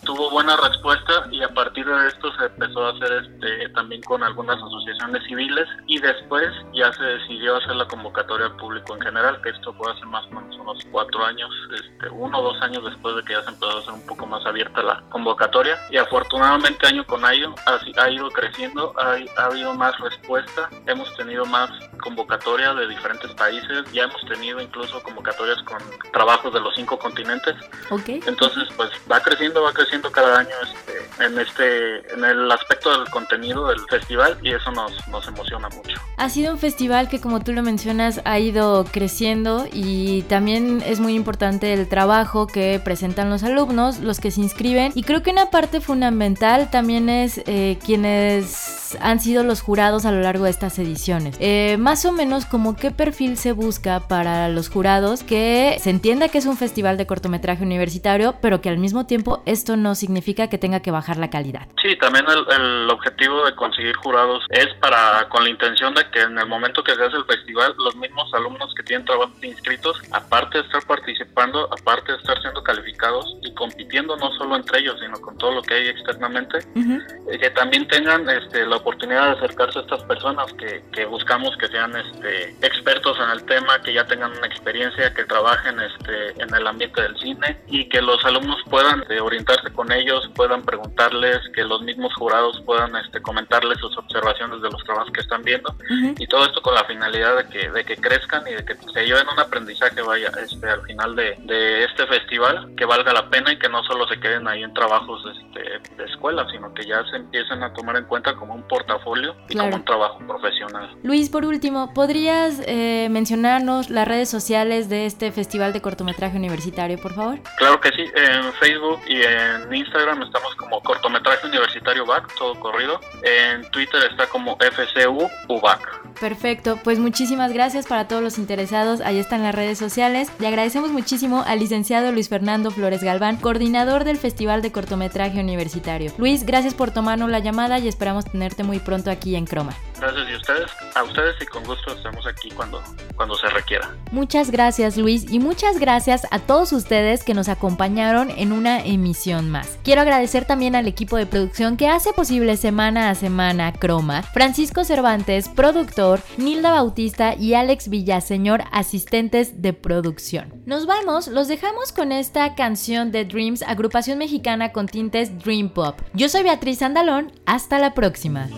tuvo 0.03 0.29
buena 0.31 0.55
respuesta 0.57 1.27
y 1.31 1.43
a 1.43 1.49
partir 1.49 1.85
de 1.85 2.07
esto 2.07 2.31
se 2.37 2.45
empezó 2.45 2.85
a 2.85 2.91
hacer 2.91 3.11
este 3.23 3.69
también 3.69 4.01
con 4.03 4.23
algunas 4.23 4.57
asociaciones 4.57 5.23
civiles 5.27 5.67
y 5.87 5.99
después 5.99 6.47
ya 6.73 6.91
se 6.93 7.03
decidió 7.03 7.57
hacer 7.57 7.75
la 7.75 7.87
convocatoria 7.87 8.47
al 8.47 8.55
público 8.55 8.95
en 8.95 9.01
general 9.01 9.41
que 9.41 9.49
esto 9.49 9.73
puede 9.73 9.95
ser 9.95 10.07
más 10.07 10.25
unos 10.65 10.83
cuatro 10.91 11.23
años, 11.23 11.49
este, 11.73 12.09
uno 12.09 12.39
o 12.39 12.53
dos 12.53 12.61
años 12.61 12.83
después 12.83 13.15
de 13.15 13.23
que 13.23 13.33
ya 13.33 13.43
se 13.43 13.49
empezó 13.49 13.77
a 13.77 13.79
hacer 13.79 13.93
un 13.93 14.05
poco 14.05 14.25
más 14.25 14.45
abierta 14.45 14.81
la 14.81 15.03
convocatoria. 15.09 15.77
Y 15.89 15.97
afortunadamente 15.97 16.87
año 16.87 17.05
con 17.05 17.23
año 17.23 17.53
ha, 17.65 17.79
ha 18.01 18.09
ido 18.09 18.29
creciendo, 18.31 18.93
ha, 18.97 19.17
ha, 19.37 19.45
habido 19.45 19.73
más 19.73 19.97
respuesta, 19.99 20.69
hemos 20.87 21.13
tenido 21.15 21.45
más 21.45 21.69
convocatoria 22.01 22.73
de 22.73 22.87
diferentes 22.87 23.31
países, 23.33 23.91
ya 23.91 24.03
hemos 24.03 24.23
tenido 24.25 24.59
incluso 24.61 25.01
convocatorias 25.03 25.61
con 25.63 25.79
trabajos 26.11 26.53
de 26.53 26.59
los 26.59 26.75
cinco 26.75 26.97
continentes. 26.97 27.55
Okay. 27.89 28.21
Entonces, 28.25 28.63
pues 28.75 28.89
va 29.11 29.19
creciendo, 29.19 29.63
va 29.63 29.73
creciendo 29.73 30.11
cada 30.11 30.39
año 30.39 30.55
este, 30.63 31.25
en 31.25 31.39
este, 31.39 32.13
en 32.13 32.23
el 32.23 32.51
aspecto 32.51 32.97
del 32.97 33.09
contenido 33.09 33.67
del 33.67 33.79
festival 33.89 34.37
y 34.41 34.51
eso 34.51 34.71
nos, 34.71 35.07
nos 35.07 35.27
emociona 35.27 35.69
mucho. 35.69 35.99
Ha 36.17 36.29
sido 36.29 36.53
un 36.53 36.59
festival 36.59 37.09
que 37.09 37.19
como 37.19 37.41
tú 37.41 37.53
lo 37.53 37.61
mencionas 37.61 38.21
ha 38.25 38.39
ido 38.39 38.85
creciendo 38.85 39.67
y 39.71 40.23
también 40.23 40.81
es 40.85 40.99
muy 40.99 41.15
importante 41.15 41.73
el 41.73 41.87
trabajo 41.87 42.47
que 42.47 42.79
presentan 42.83 43.29
los 43.29 43.43
alumnos, 43.43 43.99
los 43.99 44.19
que 44.19 44.31
se 44.31 44.41
inscriben 44.41 44.91
y 44.95 45.03
creo 45.03 45.23
que 45.23 45.31
una 45.31 45.49
parte 45.49 45.81
fundamental 45.81 46.69
también 46.71 47.09
es 47.09 47.41
eh, 47.45 47.77
quienes 47.83 48.97
han 49.01 49.19
sido 49.19 49.43
los 49.43 49.61
jurados 49.61 50.05
a 50.05 50.11
lo 50.11 50.21
largo 50.21 50.45
de 50.45 50.51
estas 50.51 50.79
ediciones. 50.79 51.35
Eh, 51.39 51.77
más 51.79 52.05
o 52.05 52.11
menos 52.11 52.45
como 52.45 52.75
qué 52.75 52.91
perfil 52.91 53.37
se 53.37 53.51
busca 53.51 53.99
para 54.01 54.49
los 54.49 54.69
jurados 54.69 55.23
que 55.23 55.77
se 55.85 55.91
entienda 55.91 56.29
que 56.29 56.39
es 56.39 56.47
un 56.47 56.57
festival 56.57 56.97
de 56.97 57.05
cortometraje 57.05 57.61
universitario, 57.61 58.37
pero 58.41 58.59
que 58.59 58.69
al 58.69 58.79
mismo 58.79 59.05
tiempo 59.05 59.43
esto 59.45 59.77
no 59.77 59.93
significa 59.93 60.49
que 60.49 60.57
tenga 60.57 60.79
que 60.79 60.89
bajar 60.89 61.17
la 61.17 61.29
calidad. 61.29 61.67
Sí, 61.79 61.95
también 61.97 62.25
el, 62.27 62.59
el 62.59 62.89
objetivo 62.89 63.45
de 63.45 63.53
conseguir 63.53 63.95
jurados 63.97 64.43
es 64.49 64.65
para 64.81 65.29
con 65.29 65.43
la 65.43 65.51
intención 65.51 65.93
de 65.93 66.09
que 66.09 66.21
en 66.21 66.39
el 66.39 66.47
momento 66.47 66.83
que 66.83 66.95
se 66.95 67.03
hace 67.03 67.17
el 67.17 67.25
festival 67.25 67.75
los 67.77 67.95
mismos 67.97 68.33
alumnos 68.33 68.73
que 68.73 68.81
tienen 68.81 69.05
trabajo 69.05 69.31
inscritos 69.43 70.01
aparte 70.09 70.57
de 70.57 70.63
estar 70.63 70.81
participando, 70.87 71.69
aparte 71.71 72.13
de 72.13 72.17
estar 72.17 72.41
siendo 72.41 72.63
calificados 72.63 73.34
compitiendo 73.55 74.15
no 74.17 74.31
solo 74.33 74.55
entre 74.55 74.79
ellos, 74.79 74.99
sino 74.99 75.19
con 75.19 75.37
todo 75.37 75.55
lo 75.55 75.61
que 75.61 75.73
hay 75.73 75.87
externamente, 75.87 76.59
eh, 76.75 77.39
que 77.39 77.49
también 77.51 77.87
tengan 77.87 78.29
este, 78.29 78.65
la 78.65 78.77
oportunidad 78.77 79.25
de 79.25 79.37
acercarse 79.37 79.79
a 79.79 79.81
estas 79.81 80.03
personas 80.03 80.53
que, 80.53 81.05
buscamos 81.05 81.55
que 81.57 81.67
sean 81.67 81.95
este, 81.95 82.49
expertos 82.61 83.17
en 83.19 83.29
el 83.29 83.43
tema, 83.45 83.81
que 83.81 83.93
ya 83.93 84.05
tengan 84.05 84.31
una 84.31 84.47
experiencia, 84.47 85.13
que 85.13 85.23
trabajen 85.25 85.79
este, 85.79 86.41
en 86.41 86.53
el 86.53 86.67
ambiente 86.67 87.01
del 87.01 87.17
cine 87.19 87.57
y 87.67 87.87
que 87.89 88.01
los 88.01 88.23
alumnos 88.25 88.57
puedan 88.69 89.03
eh, 89.09 89.19
orientarse 89.19 89.71
con 89.71 89.91
ellos, 89.91 90.29
puedan 90.35 90.63
preguntarles, 90.63 91.39
que 91.53 91.63
los 91.63 91.81
mismos 91.81 92.13
jurados 92.15 92.61
puedan 92.65 92.95
este, 92.95 93.21
comentarles 93.21 93.77
sus 93.79 93.95
observaciones 93.97 94.61
de 94.61 94.69
los 94.69 94.83
trabajos 94.83 95.11
que 95.11 95.21
están 95.21 95.43
viendo 95.43 95.75
y 96.17 96.27
todo 96.27 96.45
esto 96.45 96.61
con 96.61 96.73
la 96.75 96.83
finalidad 96.85 97.37
de 97.37 97.47
que, 97.47 97.69
de 97.69 97.83
que 97.83 97.97
crezcan 97.97 98.43
y 98.47 98.53
de 98.53 98.65
que 98.65 98.75
se 98.75 99.05
lleven 99.05 99.27
un 99.31 99.39
aprendizaje 99.39 100.01
vaya 100.01 100.31
este, 100.41 100.67
al 100.67 100.81
final 100.83 101.15
de, 101.15 101.35
de 101.43 101.83
este 101.85 102.05
festival 102.07 102.73
que 102.75 102.85
valga 102.85 103.13
la 103.13 103.29
pena 103.29 103.44
y 103.51 103.59
que 103.59 103.69
no 103.69 103.83
solo 103.83 104.07
se 104.07 104.19
queden 104.19 104.47
ahí 104.47 104.63
en 104.63 104.73
trabajos 104.73 105.21
este, 105.35 105.95
de 105.95 106.03
escuela, 106.05 106.45
sino 106.51 106.73
que 106.73 106.85
ya 106.85 107.03
se 107.09 107.17
empiecen 107.17 107.63
a 107.63 107.73
tomar 107.73 107.97
en 107.97 108.05
cuenta 108.05 108.35
como 108.35 108.55
un 108.55 108.67
portafolio 108.67 109.35
y 109.49 109.55
como 109.55 109.75
un 109.75 109.85
trabajo 109.85 110.19
profesional. 110.25 110.95
Luis, 111.03 111.29
por 111.29 111.45
último, 111.45 111.93
¿podrías 111.93 112.61
eh, 112.65 113.07
mencionarnos 113.09 113.89
las 113.89 114.07
redes 114.07 114.29
sociales 114.29 114.89
de 114.89 115.05
este 115.05 115.31
Festival 115.31 115.73
de 115.73 115.81
Cortometraje 115.81 116.37
Universitario, 116.37 116.97
por 116.97 117.13
favor? 117.13 117.39
Claro 117.57 117.79
que 117.79 117.89
sí, 117.89 118.05
en 118.15 118.53
Facebook 118.53 118.99
y 119.07 119.21
en 119.21 119.73
Instagram 119.73 120.23
estamos 120.23 120.55
como 120.55 120.81
Cortometraje 120.81 121.47
Universitario 121.47 122.05
BAC, 122.05 122.33
todo 122.35 122.59
corrido. 122.59 122.99
En 123.23 123.69
Twitter 123.71 124.03
está 124.09 124.27
como 124.27 124.57
FCU 124.57 125.29
UBAC. 125.47 126.05
Perfecto, 126.19 126.79
pues 126.83 126.99
muchísimas 126.99 127.51
gracias 127.51 127.87
para 127.87 128.07
todos 128.07 128.23
los 128.23 128.37
interesados. 128.37 129.01
Ahí 129.01 129.19
están 129.19 129.43
las 129.43 129.53
redes 129.53 129.77
sociales. 129.77 130.31
Le 130.39 130.47
agradecemos 130.47 130.91
muchísimo 130.91 131.43
al 131.45 131.59
licenciado 131.59 132.11
Luis 132.11 132.29
Fernando 132.29 132.71
Flores 132.71 133.03
Galván, 133.03 133.34
coordinador 133.37 134.03
del 134.03 134.17
Festival 134.17 134.61
de 134.61 134.71
Cortometraje 134.71 135.39
Universitario. 135.39 136.11
Luis, 136.17 136.45
gracias 136.45 136.73
por 136.73 136.91
tomarnos 136.91 137.29
la 137.29 137.39
llamada 137.39 137.79
y 137.79 137.87
esperamos 137.87 138.25
tenerte 138.25 138.63
muy 138.63 138.79
pronto 138.79 139.11
aquí 139.11 139.35
en 139.35 139.45
Croma. 139.45 139.75
Gracias 139.99 140.29
y 140.29 140.35
ustedes, 140.35 140.71
a 140.93 141.03
ustedes 141.03 141.35
y 141.41 141.45
con 141.45 141.63
gusto 141.63 141.93
estamos 141.93 142.27
aquí 142.27 142.49
cuando, 142.51 142.83
cuando 143.15 143.35
se 143.35 143.47
requiera. 143.49 143.95
Muchas 144.11 144.51
gracias 144.51 144.97
Luis 144.97 145.31
y 145.31 145.39
muchas 145.39 145.79
gracias 145.79 146.27
a 146.31 146.39
todos 146.39 146.73
ustedes 146.73 147.23
que 147.23 147.33
nos 147.33 147.49
acompañaron 147.49 148.29
en 148.31 148.51
una 148.51 148.83
emisión 148.83 149.49
más. 149.49 149.77
Quiero 149.83 150.01
agradecer 150.01 150.45
también 150.45 150.75
al 150.75 150.87
equipo 150.87 151.17
de 151.17 151.25
producción 151.25 151.77
que 151.77 151.87
hace 151.87 152.13
posible 152.13 152.57
semana 152.57 153.09
a 153.09 153.15
semana 153.15 153.73
Croma, 153.73 154.23
Francisco 154.23 154.83
Cervantes, 154.83 155.49
productor, 155.49 156.19
Nilda 156.37 156.71
Bautista 156.71 157.35
y 157.35 157.53
Alex 157.53 157.89
Villaseñor, 157.89 158.63
asistentes 158.71 159.61
de 159.61 159.73
producción. 159.73 160.53
Nos 160.65 160.85
vamos, 160.85 161.27
los 161.27 161.47
dejamos 161.47 161.91
con 161.91 162.11
esta 162.11 162.55
canción 162.55 163.11
de 163.11 163.25
Dreams, 163.25 163.63
agrupación 163.63 164.17
mexicana 164.17 164.71
con 164.71 164.87
tintes 164.87 165.37
Dream 165.39 165.69
Pop. 165.69 165.99
Yo 166.13 166.29
soy 166.29 166.43
Beatriz 166.43 166.81
Andalón, 166.81 167.31
hasta 167.45 167.79
la 167.79 167.93
próxima. 167.93 168.49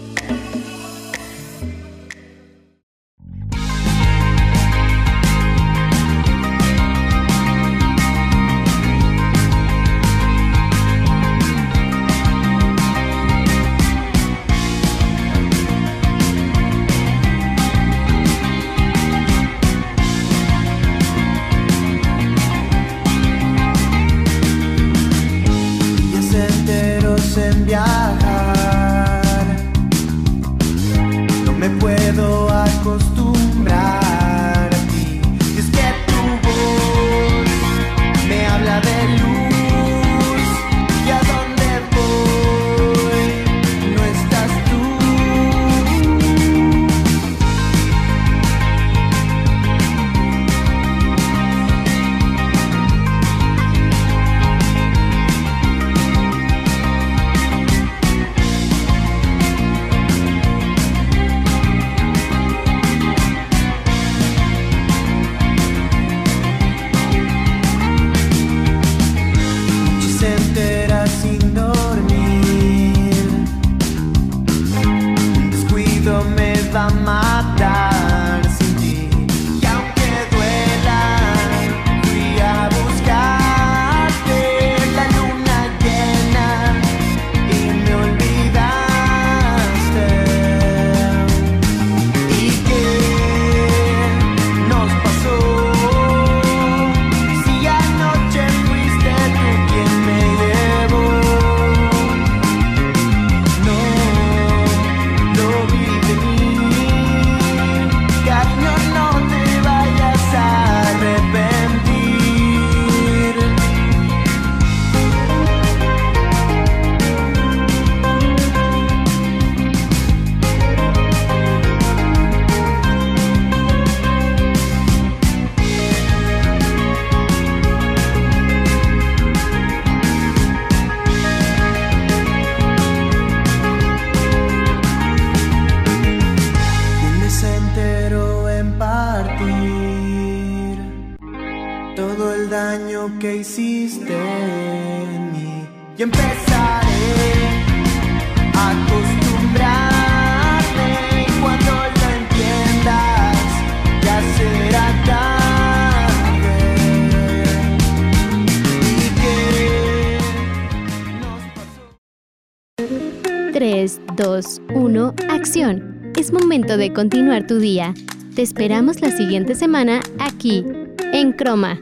Es 166.16 166.32
momento 166.32 166.78
de 166.78 166.94
continuar 166.94 167.46
tu 167.46 167.60
día. 167.60 167.94
Te 168.36 168.42
esperamos 168.42 169.02
la 169.02 169.12
siguiente 169.12 169.54
semana 169.54 170.00
aquí, 170.18 170.64
en 171.12 171.34
Croma. 171.34 171.78